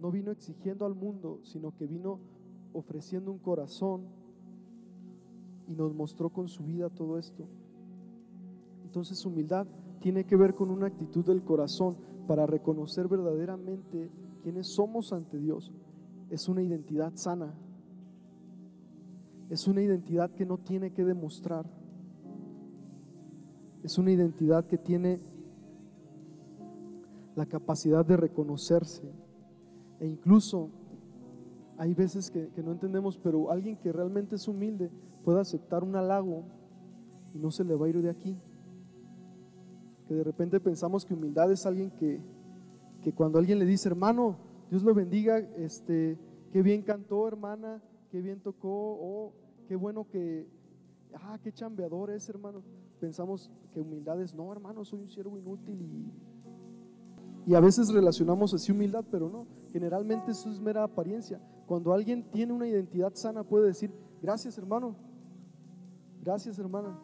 no 0.00 0.10
vino 0.10 0.32
exigiendo 0.32 0.84
al 0.84 0.96
mundo, 0.96 1.38
sino 1.44 1.74
que 1.76 1.86
vino 1.86 2.18
ofreciendo 2.72 3.30
un 3.30 3.38
corazón 3.38 4.02
y 5.68 5.74
nos 5.74 5.94
mostró 5.94 6.28
con 6.28 6.48
su 6.48 6.64
vida 6.64 6.90
todo 6.90 7.18
esto. 7.18 7.46
Entonces 8.84 9.24
humildad 9.24 9.68
tiene 10.06 10.22
que 10.22 10.36
ver 10.36 10.54
con 10.54 10.70
una 10.70 10.86
actitud 10.86 11.26
del 11.26 11.42
corazón 11.42 11.96
para 12.28 12.46
reconocer 12.46 13.08
verdaderamente 13.08 14.08
quiénes 14.40 14.68
somos 14.72 15.12
ante 15.12 15.36
Dios. 15.36 15.72
Es 16.30 16.48
una 16.48 16.62
identidad 16.62 17.10
sana. 17.16 17.52
Es 19.50 19.66
una 19.66 19.82
identidad 19.82 20.30
que 20.30 20.46
no 20.46 20.58
tiene 20.58 20.92
que 20.92 21.04
demostrar 21.04 21.66
es 23.82 23.98
una 23.98 24.12
identidad 24.12 24.64
que 24.66 24.78
tiene 24.78 25.20
la 27.34 27.46
capacidad 27.46 28.04
de 28.04 28.16
reconocerse. 28.16 29.12
E 30.00 30.06
incluso 30.06 30.70
hay 31.78 31.94
veces 31.94 32.30
que, 32.30 32.50
no 32.62 32.72
entendemos, 32.72 33.18
pero 33.18 33.50
alguien 33.50 33.76
que 33.76 33.92
realmente 33.92 34.36
es 34.36 34.46
humilde 34.48 34.90
puede 35.24 35.40
aceptar 35.40 35.84
un 35.84 35.96
halago 35.96 36.44
y 37.34 37.38
no 37.38 37.50
se 37.50 37.64
le 37.64 37.74
va 37.74 37.86
a 37.86 37.88
ir 37.88 38.02
de 38.02 38.10
aquí. 38.10 38.36
Que 40.06 40.14
de 40.14 40.24
repente 40.24 40.60
pensamos 40.60 41.04
que 41.04 41.14
humildad 41.14 41.50
es 41.50 41.66
alguien 41.66 41.90
que, 41.90 42.20
que 43.02 43.12
cuando 43.12 43.38
alguien 43.38 43.58
le 43.58 43.64
dice, 43.64 43.88
hermano, 43.88 44.36
Dios 44.70 44.82
lo 44.82 44.94
bendiga, 44.94 45.38
este, 45.38 46.18
qué 46.52 46.62
bien 46.62 46.82
cantó, 46.82 47.26
hermana, 47.26 47.82
qué 48.10 48.20
bien 48.20 48.40
tocó, 48.40 48.68
oh, 48.70 49.32
qué 49.68 49.76
bueno 49.76 50.06
que, 50.08 50.46
ah, 51.14 51.38
qué 51.42 51.52
chambeador 51.52 52.10
es, 52.10 52.28
hermano 52.28 52.62
pensamos 53.00 53.50
que 53.72 53.80
humildad 53.80 54.20
es, 54.20 54.34
no, 54.34 54.50
hermano, 54.52 54.84
soy 54.84 55.00
un 55.00 55.08
siervo 55.08 55.36
inútil 55.38 55.80
y, 55.80 57.50
y 57.50 57.54
a 57.54 57.60
veces 57.60 57.92
relacionamos 57.92 58.54
así 58.54 58.72
humildad, 58.72 59.04
pero 59.10 59.28
no, 59.28 59.46
generalmente 59.72 60.32
eso 60.32 60.50
es 60.50 60.60
mera 60.60 60.82
apariencia. 60.82 61.40
Cuando 61.66 61.92
alguien 61.92 62.30
tiene 62.30 62.52
una 62.52 62.66
identidad 62.66 63.14
sana 63.14 63.44
puede 63.44 63.66
decir, 63.66 63.92
gracias 64.22 64.58
hermano, 64.58 64.96
gracias 66.22 66.58
hermana, 66.58 66.98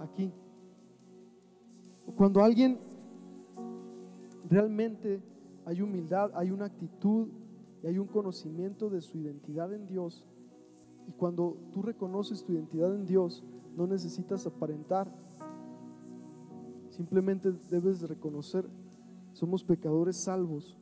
aquí. 0.00 0.32
Cuando 2.18 2.42
alguien 2.42 2.80
realmente 4.50 5.22
hay 5.64 5.80
humildad, 5.80 6.32
hay 6.34 6.50
una 6.50 6.64
actitud 6.64 7.28
y 7.80 7.86
hay 7.86 7.96
un 7.96 8.08
conocimiento 8.08 8.90
de 8.90 9.00
su 9.00 9.18
identidad 9.18 9.72
en 9.72 9.86
Dios, 9.86 10.26
y 11.06 11.12
cuando 11.12 11.56
tú 11.72 11.80
reconoces 11.80 12.44
tu 12.44 12.54
identidad 12.54 12.92
en 12.92 13.06
Dios, 13.06 13.44
no 13.76 13.86
necesitas 13.86 14.44
aparentar. 14.48 15.14
Simplemente 16.90 17.52
debes 17.70 18.02
reconocer, 18.02 18.68
somos 19.32 19.62
pecadores 19.62 20.24
salvos 20.24 20.76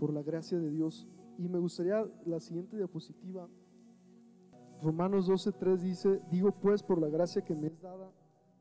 por 0.00 0.12
la 0.12 0.22
gracia 0.22 0.58
de 0.58 0.70
Dios. 0.70 1.06
Y 1.38 1.48
me 1.48 1.60
gustaría 1.60 2.04
la 2.26 2.40
siguiente 2.40 2.76
diapositiva. 2.76 3.48
Romanos 4.82 5.28
12:3 5.28 5.78
dice, 5.78 6.20
digo 6.28 6.50
pues 6.50 6.82
por 6.82 7.00
la 7.00 7.08
gracia 7.08 7.42
que 7.42 7.54
me 7.54 7.68
es 7.68 7.80
dada 7.80 8.10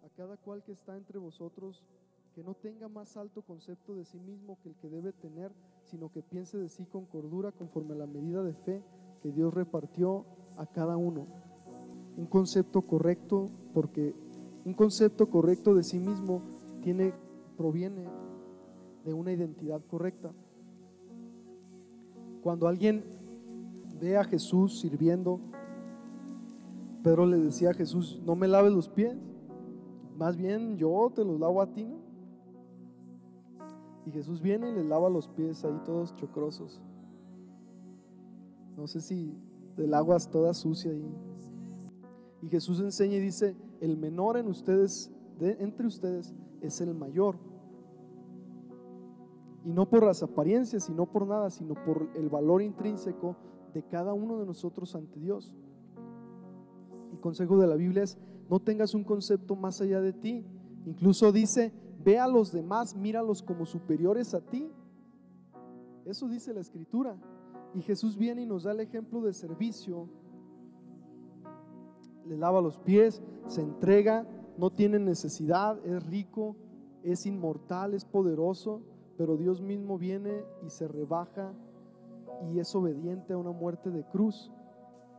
a 0.07 0.09
cada 0.15 0.37
cual 0.37 0.63
que 0.63 0.71
está 0.71 0.95
entre 0.95 1.19
vosotros, 1.19 1.83
que 2.33 2.41
no 2.43 2.53
tenga 2.53 2.87
más 2.87 3.17
alto 3.17 3.41
concepto 3.41 3.93
de 3.95 4.05
sí 4.05 4.19
mismo 4.19 4.57
que 4.63 4.69
el 4.69 4.75
que 4.75 4.89
debe 4.89 5.11
tener, 5.11 5.51
sino 5.83 6.09
que 6.09 6.21
piense 6.21 6.57
de 6.57 6.69
sí 6.69 6.85
con 6.85 7.05
cordura 7.05 7.51
conforme 7.51 7.93
a 7.93 7.97
la 7.97 8.07
medida 8.07 8.41
de 8.41 8.53
fe 8.53 8.81
que 9.21 9.31
Dios 9.31 9.53
repartió 9.53 10.25
a 10.55 10.65
cada 10.65 10.95
uno 10.95 11.27
un 12.15 12.25
concepto 12.25 12.81
correcto, 12.81 13.51
porque 13.73 14.15
un 14.65 14.73
concepto 14.73 15.29
correcto 15.29 15.75
de 15.75 15.83
sí 15.83 15.99
mismo 15.99 16.41
tiene, 16.81 17.13
proviene 17.57 18.07
de 19.05 19.13
una 19.13 19.31
identidad 19.33 19.81
correcta. 19.89 20.31
Cuando 22.41 22.67
alguien 22.67 23.03
ve 23.99 24.17
a 24.17 24.23
Jesús 24.23 24.79
sirviendo, 24.79 25.39
Pedro 27.03 27.25
le 27.25 27.37
decía 27.37 27.69
a 27.71 27.73
Jesús, 27.73 28.21
no 28.25 28.35
me 28.35 28.47
laves 28.47 28.71
los 28.71 28.89
pies, 28.89 29.15
más 30.17 30.35
bien 30.35 30.77
yo 30.77 31.11
te 31.13 31.23
los 31.23 31.39
lavo 31.39 31.61
a 31.61 31.71
ti, 31.71 31.85
¿no? 31.85 31.97
Y 34.05 34.11
Jesús 34.11 34.41
viene 34.41 34.69
y 34.69 34.73
le 34.73 34.83
lava 34.83 35.09
los 35.09 35.27
pies 35.27 35.63
ahí 35.65 35.79
todos 35.85 36.15
chocrosos. 36.15 36.81
No 38.77 38.87
sé 38.87 39.01
si 39.01 39.37
del 39.75 39.93
agua 39.93 40.15
es 40.15 40.29
toda 40.29 40.53
sucia 40.53 40.91
ahí. 40.91 41.13
Y 42.41 42.47
Jesús 42.47 42.79
enseña 42.79 43.15
y 43.15 43.19
dice, 43.19 43.55
el 43.81 43.97
menor 43.97 44.37
en 44.37 44.47
ustedes, 44.47 45.11
entre 45.39 45.87
ustedes, 45.87 46.33
es 46.61 46.79
el 46.79 46.95
mayor. 46.95 47.37
Y 49.65 49.73
no 49.73 49.89
por 49.89 50.03
las 50.05 50.23
apariencias, 50.23 50.89
y 50.89 50.93
no 50.93 51.05
por 51.05 51.27
nada, 51.27 51.49
sino 51.49 51.73
por 51.73 52.07
el 52.15 52.29
valor 52.29 52.61
intrínseco 52.61 53.35
de 53.73 53.83
cada 53.83 54.13
uno 54.13 54.39
de 54.39 54.45
nosotros 54.45 54.95
ante 54.95 55.19
Dios. 55.19 55.53
El 57.11 57.19
consejo 57.19 57.57
de 57.57 57.67
la 57.67 57.75
Biblia 57.75 58.03
es, 58.03 58.17
no 58.49 58.59
tengas 58.59 58.93
un 58.93 59.03
concepto 59.03 59.55
más 59.55 59.81
allá 59.81 60.01
de 60.01 60.13
ti. 60.13 60.45
Incluso 60.85 61.31
dice, 61.31 61.73
ve 62.03 62.17
a 62.17 62.27
los 62.27 62.51
demás, 62.51 62.95
míralos 62.95 63.41
como 63.41 63.65
superiores 63.65 64.33
a 64.33 64.41
ti. 64.41 64.71
Eso 66.05 66.27
dice 66.27 66.53
la 66.53 66.61
escritura. 66.61 67.17
Y 67.73 67.81
Jesús 67.81 68.17
viene 68.17 68.43
y 68.43 68.45
nos 68.45 68.63
da 68.63 68.71
el 68.71 68.79
ejemplo 68.79 69.21
de 69.21 69.33
servicio. 69.33 70.07
Le 72.25 72.37
lava 72.37 72.61
los 72.61 72.77
pies, 72.79 73.21
se 73.47 73.61
entrega, 73.61 74.25
no 74.57 74.69
tiene 74.69 74.99
necesidad, 74.99 75.77
es 75.85 76.05
rico, 76.07 76.55
es 77.03 77.25
inmortal, 77.25 77.93
es 77.93 78.05
poderoso, 78.05 78.81
pero 79.17 79.37
Dios 79.37 79.61
mismo 79.61 79.97
viene 79.97 80.43
y 80.65 80.69
se 80.69 80.87
rebaja 80.87 81.53
y 82.51 82.59
es 82.59 82.73
obediente 82.75 83.33
a 83.33 83.37
una 83.37 83.51
muerte 83.51 83.89
de 83.91 84.03
cruz, 84.03 84.51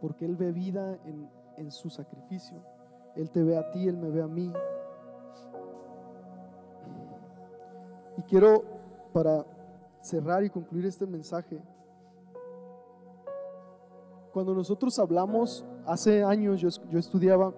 porque 0.01 0.25
Él 0.25 0.37
ve 0.37 0.53
vida 0.53 0.99
en, 1.05 1.29
en 1.57 1.71
su 1.71 1.91
sacrificio. 1.91 2.63
Él 3.17 3.31
te 3.31 3.43
ve 3.43 3.57
a 3.57 3.71
ti, 3.71 3.89
Él 3.89 3.97
me 3.97 4.11
ve 4.11 4.23
a 4.23 4.29
mí. 4.29 4.53
Y 8.17 8.23
quiero, 8.23 8.65
para 9.13 9.45
cerrar 10.01 10.45
y 10.45 10.51
concluir 10.51 10.87
este 10.87 11.07
mensaje, 11.07 11.63
cuando 14.33 14.55
nosotros 14.55 14.99
hablamos, 14.99 15.65
hace 15.87 16.23
años 16.23 16.61
yo, 16.61 16.69
yo 16.91 16.99
estudiaba 16.99 17.53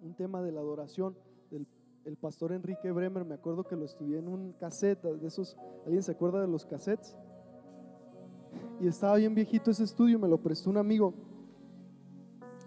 un 0.00 0.14
tema 0.14 0.42
de 0.42 0.52
la 0.52 0.60
adoración 0.60 1.16
del 1.50 1.66
el 2.04 2.16
pastor 2.16 2.52
Enrique 2.52 2.90
Bremer, 2.90 3.24
me 3.24 3.34
acuerdo 3.34 3.64
que 3.64 3.76
lo 3.76 3.84
estudié 3.84 4.18
en 4.18 4.28
un 4.28 4.52
cassette, 4.54 5.02
de 5.02 5.26
esos, 5.26 5.56
¿alguien 5.84 6.02
se 6.02 6.12
acuerda 6.12 6.40
de 6.40 6.48
los 6.48 6.66
cassettes? 6.66 7.16
Y 8.80 8.88
estaba 8.88 9.16
bien 9.16 9.34
viejito 9.34 9.70
ese 9.70 9.84
estudio, 9.84 10.18
me 10.18 10.28
lo 10.28 10.38
prestó 10.38 10.70
un 10.70 10.78
amigo. 10.78 11.14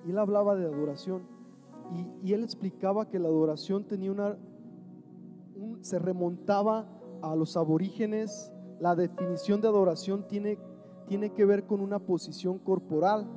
Y 0.05 0.11
él 0.11 0.19
hablaba 0.19 0.55
de 0.55 0.65
adoración. 0.65 1.23
Y, 1.93 2.29
y 2.29 2.33
él 2.33 2.43
explicaba 2.43 3.07
que 3.09 3.19
la 3.19 3.27
adoración 3.27 3.85
tenía 3.85 4.11
una, 4.11 4.37
se 5.81 5.99
remontaba 5.99 6.87
a 7.21 7.35
los 7.35 7.57
aborígenes. 7.57 8.51
La 8.79 8.95
definición 8.95 9.61
de 9.61 9.67
adoración 9.67 10.27
tiene, 10.27 10.57
tiene 11.07 11.31
que 11.31 11.45
ver 11.45 11.65
con 11.65 11.81
una 11.81 11.99
posición 11.99 12.59
corporal, 12.59 13.27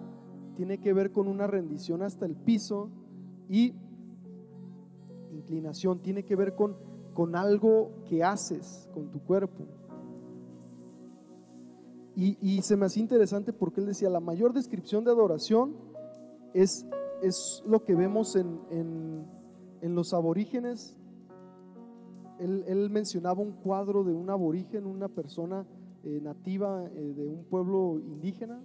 tiene 0.56 0.78
que 0.78 0.92
ver 0.92 1.12
con 1.12 1.28
una 1.28 1.46
rendición 1.46 2.02
hasta 2.02 2.26
el 2.26 2.34
piso 2.34 2.90
y 3.48 3.74
inclinación, 5.30 6.00
tiene 6.00 6.24
que 6.24 6.36
ver 6.36 6.54
con, 6.54 6.76
con 7.14 7.36
algo 7.36 7.92
que 8.08 8.24
haces 8.24 8.88
con 8.92 9.10
tu 9.10 9.20
cuerpo. 9.20 9.64
Y, 12.20 12.62
se 12.62 12.76
me 12.76 12.86
hacía 12.86 13.00
interesante 13.00 13.52
porque 13.52 13.80
él 13.80 13.86
decía, 13.86 14.10
la 14.10 14.18
mayor 14.18 14.52
descripción 14.52 15.04
de 15.04 15.12
adoración 15.12 15.76
es, 16.54 16.86
es 17.22 17.62
lo 17.66 17.84
que 17.84 17.94
vemos 17.94 18.36
en, 18.36 18.60
en, 18.70 19.94
los 19.94 20.14
aborígenes. 20.14 20.96
Él, 22.38 22.64
él, 22.66 22.90
mencionaba 22.90 23.40
un 23.42 23.52
cuadro 23.52 24.04
de 24.04 24.12
un 24.12 24.30
aborigen, 24.30 24.86
una 24.86 25.08
persona 25.08 25.66
eh, 26.04 26.20
nativa 26.22 26.84
eh, 26.94 27.14
de 27.16 27.26
un 27.26 27.44
pueblo 27.44 27.98
indígena, 27.98 28.60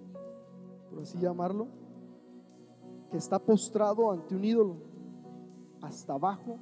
por 0.89 1.01
así 1.01 1.17
llamarlo, 1.17 1.67
que 3.09 3.17
está 3.17 3.39
postrado 3.39 4.11
ante 4.11 4.35
un 4.35 4.43
ídolo, 4.43 4.77
hasta 5.81 6.13
abajo, 6.13 6.59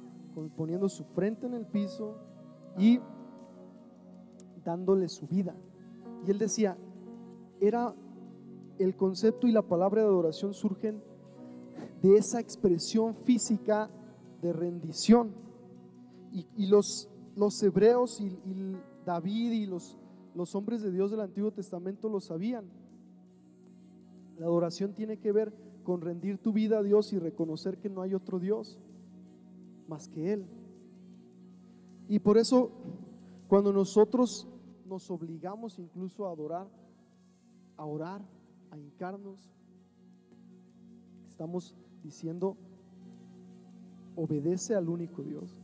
poniendo 0.56 0.88
su 0.88 1.04
frente 1.04 1.46
en 1.46 1.54
el 1.54 1.66
piso 1.66 2.16
y 2.78 3.00
dándole 4.64 5.08
su 5.08 5.26
vida. 5.26 5.54
Y 6.26 6.30
él 6.30 6.38
decía, 6.38 6.76
era 7.60 7.94
el 8.78 8.96
concepto 8.96 9.46
y 9.46 9.52
la 9.52 9.62
palabra 9.62 10.02
de 10.02 10.08
adoración 10.08 10.54
surgen 10.54 11.02
de 12.02 12.16
esa 12.16 12.40
expresión 12.40 13.14
física 13.24 13.88
de 14.42 14.52
rendición. 14.52 15.32
Y, 16.32 16.66
los, 16.66 17.08
los 17.36 17.62
hebreos 17.62 18.20
y, 18.20 18.38
David 19.04 19.52
y 19.52 19.66
los, 19.66 19.98
los 20.34 20.54
hombres 20.54 20.82
de 20.82 20.90
Dios 20.90 21.10
del 21.10 21.20
Antiguo 21.20 21.52
Testamento 21.52 22.08
lo 22.08 22.20
sabían. 22.20 22.64
La 24.38 24.46
adoración 24.46 24.94
tiene 24.94 25.18
que 25.18 25.32
ver 25.32 25.52
con 25.84 26.00
rendir 26.00 26.38
tu 26.38 26.52
vida 26.52 26.78
a 26.78 26.82
Dios 26.82 27.12
y 27.12 27.18
reconocer 27.18 27.78
que 27.78 27.88
no 27.88 28.02
hay 28.02 28.14
otro 28.14 28.38
Dios 28.38 28.78
más 29.88 30.08
que 30.08 30.32
Él. 30.32 30.46
Y 32.08 32.18
por 32.18 32.38
eso, 32.38 32.70
cuando 33.48 33.72
nosotros 33.72 34.48
nos 34.86 35.10
obligamos 35.10 35.78
incluso 35.78 36.26
a 36.26 36.32
adorar, 36.32 36.68
a 37.76 37.84
orar, 37.84 38.22
a 38.70 38.78
hincarnos, 38.78 39.50
estamos 41.28 41.74
diciendo, 42.02 42.56
obedece 44.16 44.74
al 44.74 44.88
único 44.88 45.22
Dios. 45.22 45.60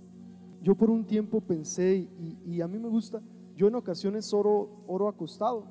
Yo 0.62 0.74
por 0.74 0.90
un 0.90 1.04
tiempo 1.04 1.40
pensé, 1.40 2.08
y, 2.44 2.60
a 2.60 2.68
mí 2.68 2.78
me 2.78 2.88
gusta, 2.88 3.22
yo 3.56 3.68
en 3.68 3.74
ocasiones 3.74 4.32
oro, 4.34 4.68
oro 4.86 5.08
acostado, 5.08 5.64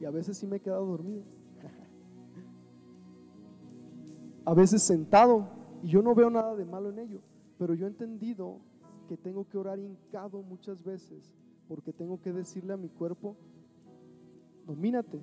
y 0.00 0.04
a 0.04 0.10
veces 0.10 0.38
sí 0.38 0.46
me 0.46 0.56
he 0.56 0.60
quedado 0.60 0.86
dormido. 0.86 1.22
a 4.44 4.54
veces 4.54 4.82
sentado, 4.82 5.48
y 5.82 5.88
yo 5.88 6.02
no 6.02 6.14
veo 6.14 6.30
nada 6.30 6.54
de 6.54 6.64
malo 6.64 6.90
en 6.90 6.98
ello. 6.98 7.20
Pero 7.58 7.74
yo 7.74 7.86
he 7.86 7.88
entendido 7.88 8.58
que 9.08 9.16
tengo 9.16 9.46
que 9.48 9.58
orar 9.58 9.78
hincado 9.78 10.42
muchas 10.42 10.82
veces 10.82 11.34
porque 11.68 11.92
tengo 11.92 12.20
que 12.20 12.32
decirle 12.32 12.72
a 12.72 12.76
mi 12.76 12.88
cuerpo, 12.88 13.36
domínate, 14.66 15.20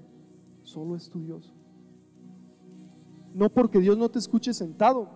solo 0.64 0.96
es 0.96 1.10
tu 1.10 1.22
Dios. 1.22 1.54
No 3.34 3.50
porque 3.50 3.80
Dios 3.80 3.98
no 3.98 4.10
te 4.10 4.20
escuche 4.20 4.54
sentado. 4.54 5.10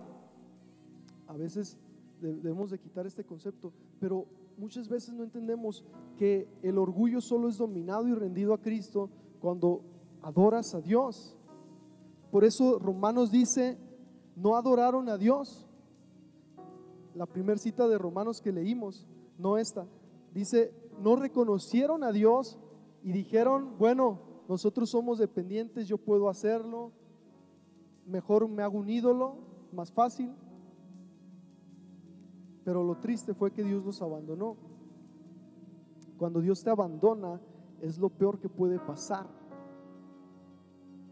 A 1.26 1.34
veces 1.34 1.78
debemos 2.20 2.70
de 2.70 2.78
quitar 2.78 3.06
este 3.06 3.24
concepto, 3.24 3.72
pero 4.00 4.26
muchas 4.56 4.88
veces 4.88 5.14
no 5.14 5.22
entendemos 5.22 5.84
que 6.16 6.48
el 6.62 6.78
orgullo 6.78 7.20
solo 7.20 7.48
es 7.48 7.58
dominado 7.58 8.08
y 8.08 8.14
rendido 8.14 8.54
a 8.54 8.60
Cristo 8.60 9.10
cuando 9.40 9.82
adoras 10.22 10.74
a 10.74 10.80
Dios. 10.80 11.36
Por 12.30 12.44
eso 12.44 12.78
Romanos 12.78 13.30
dice, 13.30 13.76
no 14.34 14.56
adoraron 14.56 15.08
a 15.08 15.18
Dios 15.18 15.66
la 17.14 17.26
primera 17.26 17.58
cita 17.58 17.88
de 17.88 17.98
Romanos 17.98 18.40
que 18.40 18.52
leímos, 18.52 19.06
no 19.38 19.56
esta. 19.56 19.86
Dice, 20.34 20.72
no 21.02 21.16
reconocieron 21.16 22.04
a 22.04 22.12
Dios 22.12 22.58
y 23.02 23.12
dijeron, 23.12 23.76
bueno, 23.78 24.20
nosotros 24.48 24.90
somos 24.90 25.18
dependientes, 25.18 25.88
yo 25.88 25.96
puedo 25.96 26.28
hacerlo, 26.28 26.92
mejor 28.06 28.48
me 28.48 28.62
hago 28.62 28.78
un 28.78 28.88
ídolo, 28.88 29.36
más 29.72 29.92
fácil. 29.92 30.32
Pero 32.64 32.82
lo 32.82 32.96
triste 32.96 33.34
fue 33.34 33.52
que 33.52 33.62
Dios 33.62 33.84
los 33.84 34.02
abandonó. 34.02 34.56
Cuando 36.18 36.40
Dios 36.40 36.62
te 36.62 36.70
abandona 36.70 37.40
es 37.80 37.98
lo 37.98 38.08
peor 38.08 38.38
que 38.38 38.48
puede 38.48 38.78
pasar. 38.78 39.26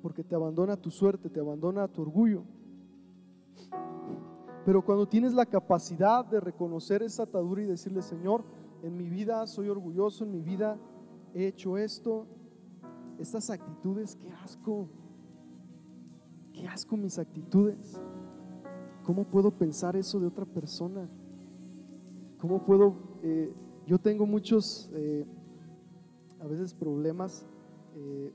Porque 0.02 0.24
te 0.24 0.35
abandona 0.35 0.76
tu 0.76 0.90
suerte, 0.90 1.30
te 1.30 1.40
abandona 1.40 1.88
tu 1.88 2.02
orgullo. 2.02 2.44
Pero 4.64 4.85
cuando 4.85 5.07
tienes 5.07 5.35
la 5.35 5.46
capacidad 5.46 6.24
de 6.24 6.40
reconocer 6.40 7.02
esa 7.02 7.24
atadura 7.24 7.62
y 7.62 7.66
decirle, 7.66 8.02
Señor, 8.02 8.44
en 8.83 8.96
mi 8.96 9.09
vida 9.09 9.46
soy 9.46 9.68
orgulloso, 9.68 10.24
en 10.24 10.33
mi 10.33 10.40
vida 10.40 10.78
he 11.35 11.46
hecho 11.46 11.76
esto, 11.76 12.26
estas 13.18 13.50
actitudes, 13.50 14.16
qué 14.16 14.30
asco, 14.42 14.88
qué 16.54 16.66
asco 16.66 16.96
mis 16.96 17.18
actitudes. 17.18 18.00
¿Cómo 19.02 19.24
puedo 19.24 19.50
pensar 19.50 19.96
eso 19.96 20.18
de 20.18 20.26
otra 20.26 20.46
persona? 20.46 21.06
¿Cómo 22.38 22.64
puedo? 22.64 22.94
Eh, 23.22 23.52
yo 23.86 23.98
tengo 23.98 24.24
muchos, 24.24 24.90
eh, 24.94 25.26
a 26.40 26.46
veces 26.46 26.72
problemas, 26.72 27.44
eh, 27.96 28.32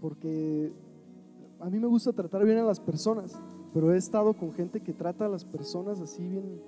porque 0.00 0.72
a 1.60 1.68
mí 1.68 1.78
me 1.78 1.86
gusta 1.86 2.14
tratar 2.14 2.44
bien 2.44 2.56
a 2.56 2.64
las 2.64 2.80
personas 2.80 3.38
pero 3.76 3.92
he 3.92 3.98
estado 3.98 4.32
con 4.32 4.54
gente 4.54 4.80
que 4.80 4.94
trata 4.94 5.26
a 5.26 5.28
las 5.28 5.44
personas 5.44 6.00
así 6.00 6.26
bien, 6.26 6.62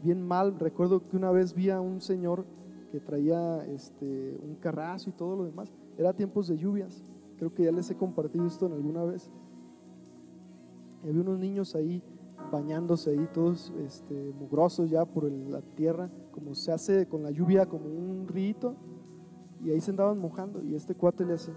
bien 0.00 0.22
mal. 0.22 0.60
Recuerdo 0.60 1.08
que 1.08 1.16
una 1.16 1.32
vez 1.32 1.54
vi 1.54 1.70
a 1.70 1.80
un 1.80 2.00
señor 2.00 2.44
que 2.92 3.00
traía 3.00 3.66
este, 3.66 4.38
un 4.40 4.54
carrazo 4.54 5.10
y 5.10 5.12
todo 5.12 5.34
lo 5.34 5.44
demás. 5.44 5.72
Era 5.98 6.12
tiempos 6.12 6.46
de 6.46 6.56
lluvias. 6.56 7.02
Creo 7.36 7.52
que 7.52 7.64
ya 7.64 7.72
les 7.72 7.90
he 7.90 7.96
compartido 7.96 8.46
esto 8.46 8.66
en 8.66 8.74
alguna 8.74 9.02
vez. 9.02 9.28
Había 11.02 11.20
unos 11.20 11.38
niños 11.38 11.74
ahí 11.74 12.02
bañándose 12.50 13.10
ahí, 13.10 13.28
todos 13.32 13.72
este, 13.78 14.32
mugrosos 14.38 14.90
ya 14.90 15.04
por 15.04 15.30
la 15.30 15.62
tierra, 15.62 16.10
como 16.32 16.54
se 16.54 16.72
hace 16.72 17.06
con 17.06 17.22
la 17.22 17.30
lluvia, 17.30 17.66
como 17.66 17.86
un 17.86 18.28
rito. 18.28 18.74
Y 19.64 19.70
ahí 19.70 19.80
se 19.80 19.90
andaban 19.90 20.18
mojando. 20.18 20.62
Y 20.62 20.74
este 20.74 20.94
cuate 20.94 21.24
le 21.24 21.34
hace, 21.34 21.52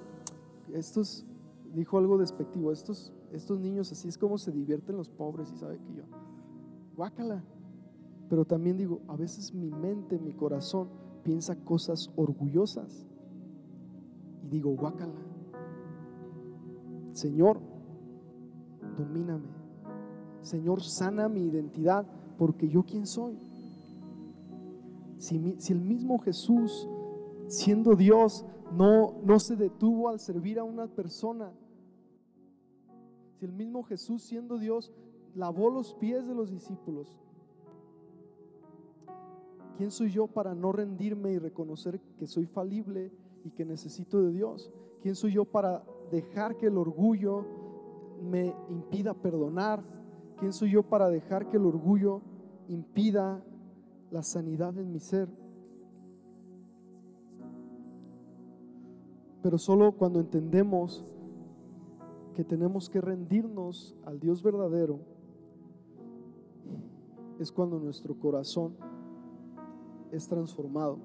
estos, 0.73 1.25
dijo 1.73 1.97
algo 1.97 2.17
despectivo, 2.17 2.71
estos 2.71 3.13
estos 3.35 3.59
niños 3.59 3.91
así 3.91 4.07
es 4.07 4.17
como 4.17 4.37
se 4.37 4.51
divierten 4.51 4.95
los 4.95 5.09
pobres 5.09 5.51
y 5.51 5.57
sabe 5.57 5.77
que 5.77 5.93
yo, 5.93 6.03
guácala. 6.95 7.43
Pero 8.29 8.45
también 8.45 8.77
digo, 8.77 9.01
a 9.07 9.15
veces 9.15 9.53
mi 9.53 9.69
mente, 9.69 10.17
mi 10.17 10.33
corazón 10.33 10.87
piensa 11.23 11.55
cosas 11.55 12.09
orgullosas 12.15 13.05
y 14.43 14.47
digo, 14.47 14.71
guácala. 14.71 15.19
Señor, 17.11 17.59
domíname. 18.97 19.47
Señor, 20.41 20.83
sana 20.83 21.27
mi 21.27 21.41
identidad 21.41 22.05
porque 22.37 22.67
yo 22.67 22.83
quién 22.83 23.05
soy. 23.05 23.37
Si, 25.17 25.37
el 25.69 25.81
mismo 25.81 26.19
Jesús, 26.19 26.87
siendo 27.47 27.95
Dios, 27.95 28.45
no, 28.73 29.15
no 29.23 29.39
se 29.39 29.55
detuvo 29.55 30.09
al 30.09 30.19
servir 30.19 30.59
a 30.59 30.63
una 30.63 30.87
persona, 30.87 31.51
si 33.39 33.45
el 33.45 33.53
mismo 33.53 33.83
Jesús, 33.83 34.23
siendo 34.23 34.57
Dios, 34.57 34.91
lavó 35.33 35.69
los 35.69 35.95
pies 35.95 36.27
de 36.27 36.35
los 36.35 36.51
discípulos, 36.51 37.17
¿quién 39.77 39.91
soy 39.91 40.11
yo 40.11 40.27
para 40.27 40.53
no 40.53 40.71
rendirme 40.71 41.31
y 41.31 41.39
reconocer 41.39 41.99
que 42.17 42.27
soy 42.27 42.45
falible 42.45 43.11
y 43.43 43.51
que 43.51 43.65
necesito 43.65 44.21
de 44.21 44.31
Dios? 44.31 44.71
¿Quién 45.01 45.15
soy 45.15 45.33
yo 45.33 45.45
para 45.45 45.83
dejar 46.11 46.55
que 46.57 46.67
el 46.67 46.77
orgullo 46.77 47.45
me 48.21 48.55
impida 48.69 49.13
perdonar? 49.13 49.83
¿Quién 50.37 50.53
soy 50.53 50.71
yo 50.71 50.83
para 50.83 51.09
dejar 51.09 51.49
que 51.49 51.57
el 51.57 51.65
orgullo 51.65 52.21
impida 52.67 53.43
la 54.11 54.23
sanidad 54.23 54.77
en 54.77 54.91
mi 54.91 54.99
ser? 54.99 55.29
Pero 59.41 59.57
solo 59.57 59.91
cuando 59.91 60.19
entendemos 60.19 61.05
que 62.33 62.43
tenemos 62.43 62.89
que 62.89 62.99
rendirnos 62.99 63.95
al 64.03 64.19
Dios 64.19 64.41
verdadero, 64.41 64.99
es 67.39 67.51
cuando 67.51 67.79
nuestro 67.79 68.17
corazón 68.17 68.75
es 70.11 70.27
transformado 70.27 70.97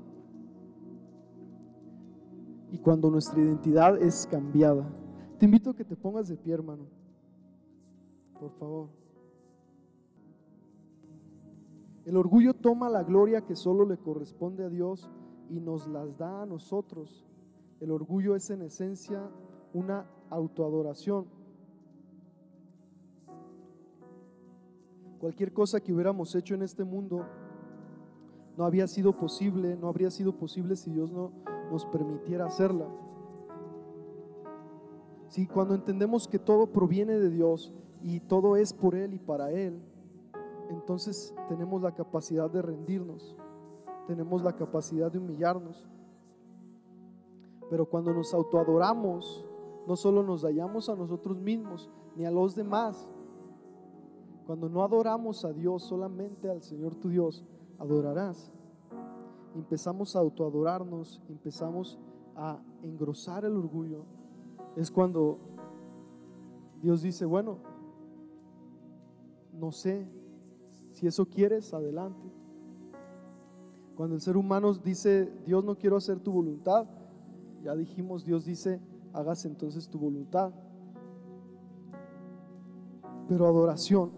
y 2.73 2.79
cuando 2.79 3.11
nuestra 3.11 3.41
identidad 3.41 4.01
es 4.01 4.27
cambiada. 4.27 4.89
Te 5.39 5.47
invito 5.47 5.71
a 5.71 5.75
que 5.75 5.85
te 5.85 5.97
pongas 5.97 6.29
de 6.29 6.37
pie, 6.37 6.55
hermano. 6.55 7.00
Por 8.41 8.51
favor. 8.53 8.89
El 12.07 12.17
orgullo 12.17 12.55
toma 12.55 12.89
la 12.89 13.03
gloria 13.03 13.43
que 13.43 13.55
solo 13.55 13.85
le 13.85 13.99
corresponde 13.99 14.65
a 14.65 14.71
Dios 14.71 15.11
y 15.51 15.61
nos 15.61 15.87
las 15.87 16.17
da 16.17 16.43
a 16.43 16.47
nosotros. 16.47 17.27
El 17.81 17.91
orgullo 17.91 18.35
es 18.35 18.49
en 18.51 18.63
esencia 18.63 19.31
una 19.75 20.07
autoadoración. 20.31 21.27
Cualquier 25.21 25.53
cosa 25.53 25.81
que 25.81 25.93
hubiéramos 25.93 26.35
hecho 26.35 26.55
en 26.55 26.63
este 26.63 26.83
mundo 26.83 27.27
no 28.57 28.65
había 28.65 28.87
sido 28.87 29.17
posible, 29.17 29.77
no 29.77 29.89
habría 29.89 30.11
sido 30.11 30.37
posible 30.37 30.77
si 30.77 30.91
Dios 30.91 31.13
no 31.13 31.33
nos 31.71 31.85
permitiera 31.87 32.47
hacerla. 32.47 32.89
Si 35.29 35.47
cuando 35.47 35.75
entendemos 35.75 36.27
que 36.27 36.39
todo 36.39 36.67
proviene 36.73 37.19
de 37.19 37.31
Dios 37.31 37.73
y 38.03 38.21
todo 38.21 38.57
es 38.57 38.73
por 38.73 38.95
Él 38.95 39.15
y 39.15 39.19
para 39.19 39.51
Él, 39.51 39.81
entonces 40.71 41.35
tenemos 41.49 41.83
la 41.83 41.93
capacidad 41.93 42.49
de 42.51 42.63
rendirnos, 42.63 43.37
tenemos 44.07 44.43
la 44.43 44.55
capacidad 44.55 45.11
de 45.11 45.19
humillarnos. 45.19 45.89
Pero 47.69 47.87
cuando 47.87 48.13
nos 48.13 48.33
autoadoramos, 48.35 49.45
no 49.87 49.97
solo 49.97 50.23
nos 50.23 50.43
hallamos 50.43 50.89
a 50.89 50.97
nosotros 50.97 51.37
mismos 51.39 51.91
ni 52.17 52.25
a 52.25 52.31
los 52.31 52.55
demás. 52.55 53.09
Cuando 54.47 54.69
no 54.69 54.83
adoramos 54.83 55.45
a 55.45 55.53
Dios, 55.53 55.85
solamente 55.85 56.51
al 56.51 56.63
Señor 56.63 56.95
tu 56.97 57.09
Dios, 57.09 57.45
adorarás. 57.79 58.51
Empezamos 59.55 60.15
a 60.15 60.21
autoadorarnos, 60.21 61.21
empezamos 61.29 61.99
a 62.37 62.61
engrosar 62.83 63.45
el 63.45 63.57
orgullo. 63.57 64.05
Es 64.77 64.91
cuando 64.91 65.39
Dios 66.83 67.03
dice, 67.03 67.25
bueno, 67.25 67.59
no 69.53 69.73
sé, 69.73 70.07
si 70.93 71.07
eso 71.07 71.27
quieres, 71.27 71.73
adelante. 71.73 72.31
Cuando 73.97 74.15
el 74.15 74.21
ser 74.21 74.37
humano 74.37 74.73
dice, 74.75 75.31
Dios 75.47 75.65
no 75.65 75.77
quiero 75.77 75.97
hacer 75.97 76.21
tu 76.21 76.33
voluntad, 76.33 76.87
ya 77.63 77.75
dijimos, 77.77 78.25
Dios 78.25 78.45
dice, 78.45 78.81
hagas 79.13 79.45
entonces 79.45 79.89
tu 79.89 79.99
voluntad. 79.99 80.53
Pero 83.29 83.47
adoración, 83.47 84.11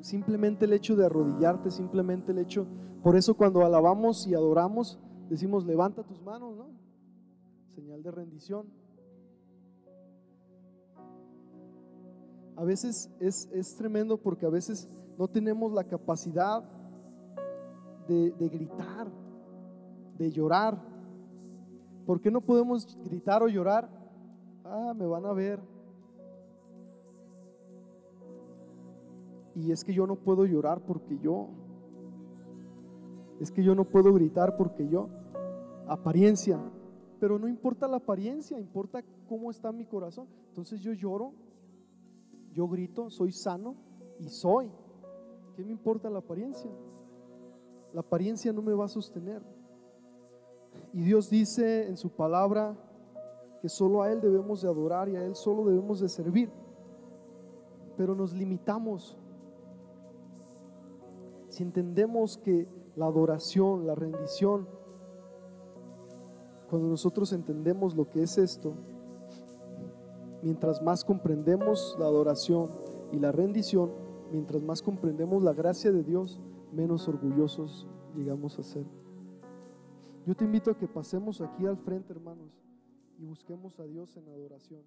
simplemente 0.00 0.64
el 0.64 0.72
hecho 0.72 0.96
de 0.96 1.06
arrodillarte, 1.06 1.70
simplemente 1.70 2.32
el 2.32 2.38
hecho, 2.38 2.66
por 3.02 3.16
eso 3.16 3.34
cuando 3.34 3.64
alabamos 3.64 4.26
y 4.26 4.34
adoramos, 4.34 4.98
decimos, 5.28 5.64
levanta 5.66 6.02
tus 6.02 6.20
manos, 6.22 6.56
¿no? 6.56 6.70
Señal 7.74 8.02
de 8.02 8.10
rendición. 8.10 8.66
A 12.58 12.64
veces 12.64 13.10
es, 13.20 13.48
es 13.52 13.76
tremendo 13.76 14.18
porque 14.18 14.44
a 14.44 14.50
veces 14.50 14.88
no 15.16 15.28
tenemos 15.28 15.72
la 15.72 15.84
capacidad 15.84 16.62
de, 18.06 18.32
de 18.32 18.48
gritar, 18.48 19.08
de 20.18 20.30
llorar, 20.30 20.78
¿Por 22.08 22.22
qué 22.22 22.30
no 22.30 22.40
podemos 22.40 22.96
gritar 23.04 23.42
o 23.42 23.48
llorar? 23.48 23.86
Ah, 24.64 24.94
me 24.96 25.04
van 25.04 25.26
a 25.26 25.34
ver. 25.34 25.60
Y 29.54 29.70
es 29.72 29.84
que 29.84 29.92
yo 29.92 30.06
no 30.06 30.16
puedo 30.16 30.46
llorar 30.46 30.80
porque 30.80 31.18
yo. 31.18 31.50
Es 33.40 33.50
que 33.50 33.62
yo 33.62 33.74
no 33.74 33.84
puedo 33.84 34.14
gritar 34.14 34.56
porque 34.56 34.88
yo. 34.88 35.10
Apariencia. 35.86 36.58
Pero 37.20 37.38
no 37.38 37.46
importa 37.46 37.86
la 37.86 37.98
apariencia, 37.98 38.58
importa 38.58 39.04
cómo 39.28 39.50
está 39.50 39.70
mi 39.70 39.84
corazón. 39.84 40.28
Entonces 40.48 40.80
yo 40.80 40.94
lloro, 40.94 41.34
yo 42.58 42.66
grito, 42.66 43.08
soy 43.08 43.30
sano 43.30 43.76
y 44.18 44.28
soy. 44.28 44.68
¿Qué 45.54 45.64
me 45.64 45.70
importa 45.70 46.10
la 46.10 46.18
apariencia? 46.18 46.68
La 47.92 48.00
apariencia 48.00 48.52
no 48.52 48.62
me 48.62 48.74
va 48.74 48.86
a 48.86 48.88
sostener. 48.88 49.40
Y 50.92 51.02
Dios 51.02 51.30
dice 51.30 51.86
en 51.86 51.96
su 51.96 52.10
palabra 52.10 52.76
que 53.62 53.68
solo 53.68 54.02
a 54.02 54.10
Él 54.10 54.20
debemos 54.20 54.60
de 54.60 54.68
adorar 54.68 55.08
y 55.08 55.14
a 55.14 55.24
Él 55.24 55.36
solo 55.36 55.66
debemos 55.66 56.00
de 56.00 56.08
servir. 56.08 56.50
Pero 57.96 58.16
nos 58.16 58.32
limitamos. 58.32 59.16
Si 61.50 61.62
entendemos 61.62 62.38
que 62.38 62.66
la 62.96 63.06
adoración, 63.06 63.86
la 63.86 63.94
rendición, 63.94 64.66
cuando 66.68 66.88
nosotros 66.88 67.32
entendemos 67.32 67.94
lo 67.94 68.10
que 68.10 68.24
es 68.24 68.36
esto, 68.36 68.74
mientras 70.42 70.82
más 70.82 71.04
comprendemos 71.04 71.96
la 71.98 72.06
adoración 72.06 72.70
y 73.12 73.18
la 73.18 73.32
rendición, 73.32 73.90
mientras 74.32 74.62
más 74.62 74.82
comprendemos 74.82 75.42
la 75.42 75.52
gracia 75.52 75.92
de 75.92 76.02
Dios, 76.02 76.40
menos 76.72 77.08
orgullosos 77.08 77.86
llegamos 78.14 78.58
a 78.58 78.62
ser. 78.62 78.84
Yo 80.26 80.34
te 80.34 80.44
invito 80.44 80.70
a 80.70 80.76
que 80.76 80.86
pasemos 80.86 81.40
aquí 81.40 81.66
al 81.66 81.78
frente, 81.78 82.12
hermanos, 82.12 82.52
y 83.18 83.24
busquemos 83.24 83.78
a 83.80 83.84
Dios 83.84 84.16
en 84.16 84.28
adoración. 84.28 84.82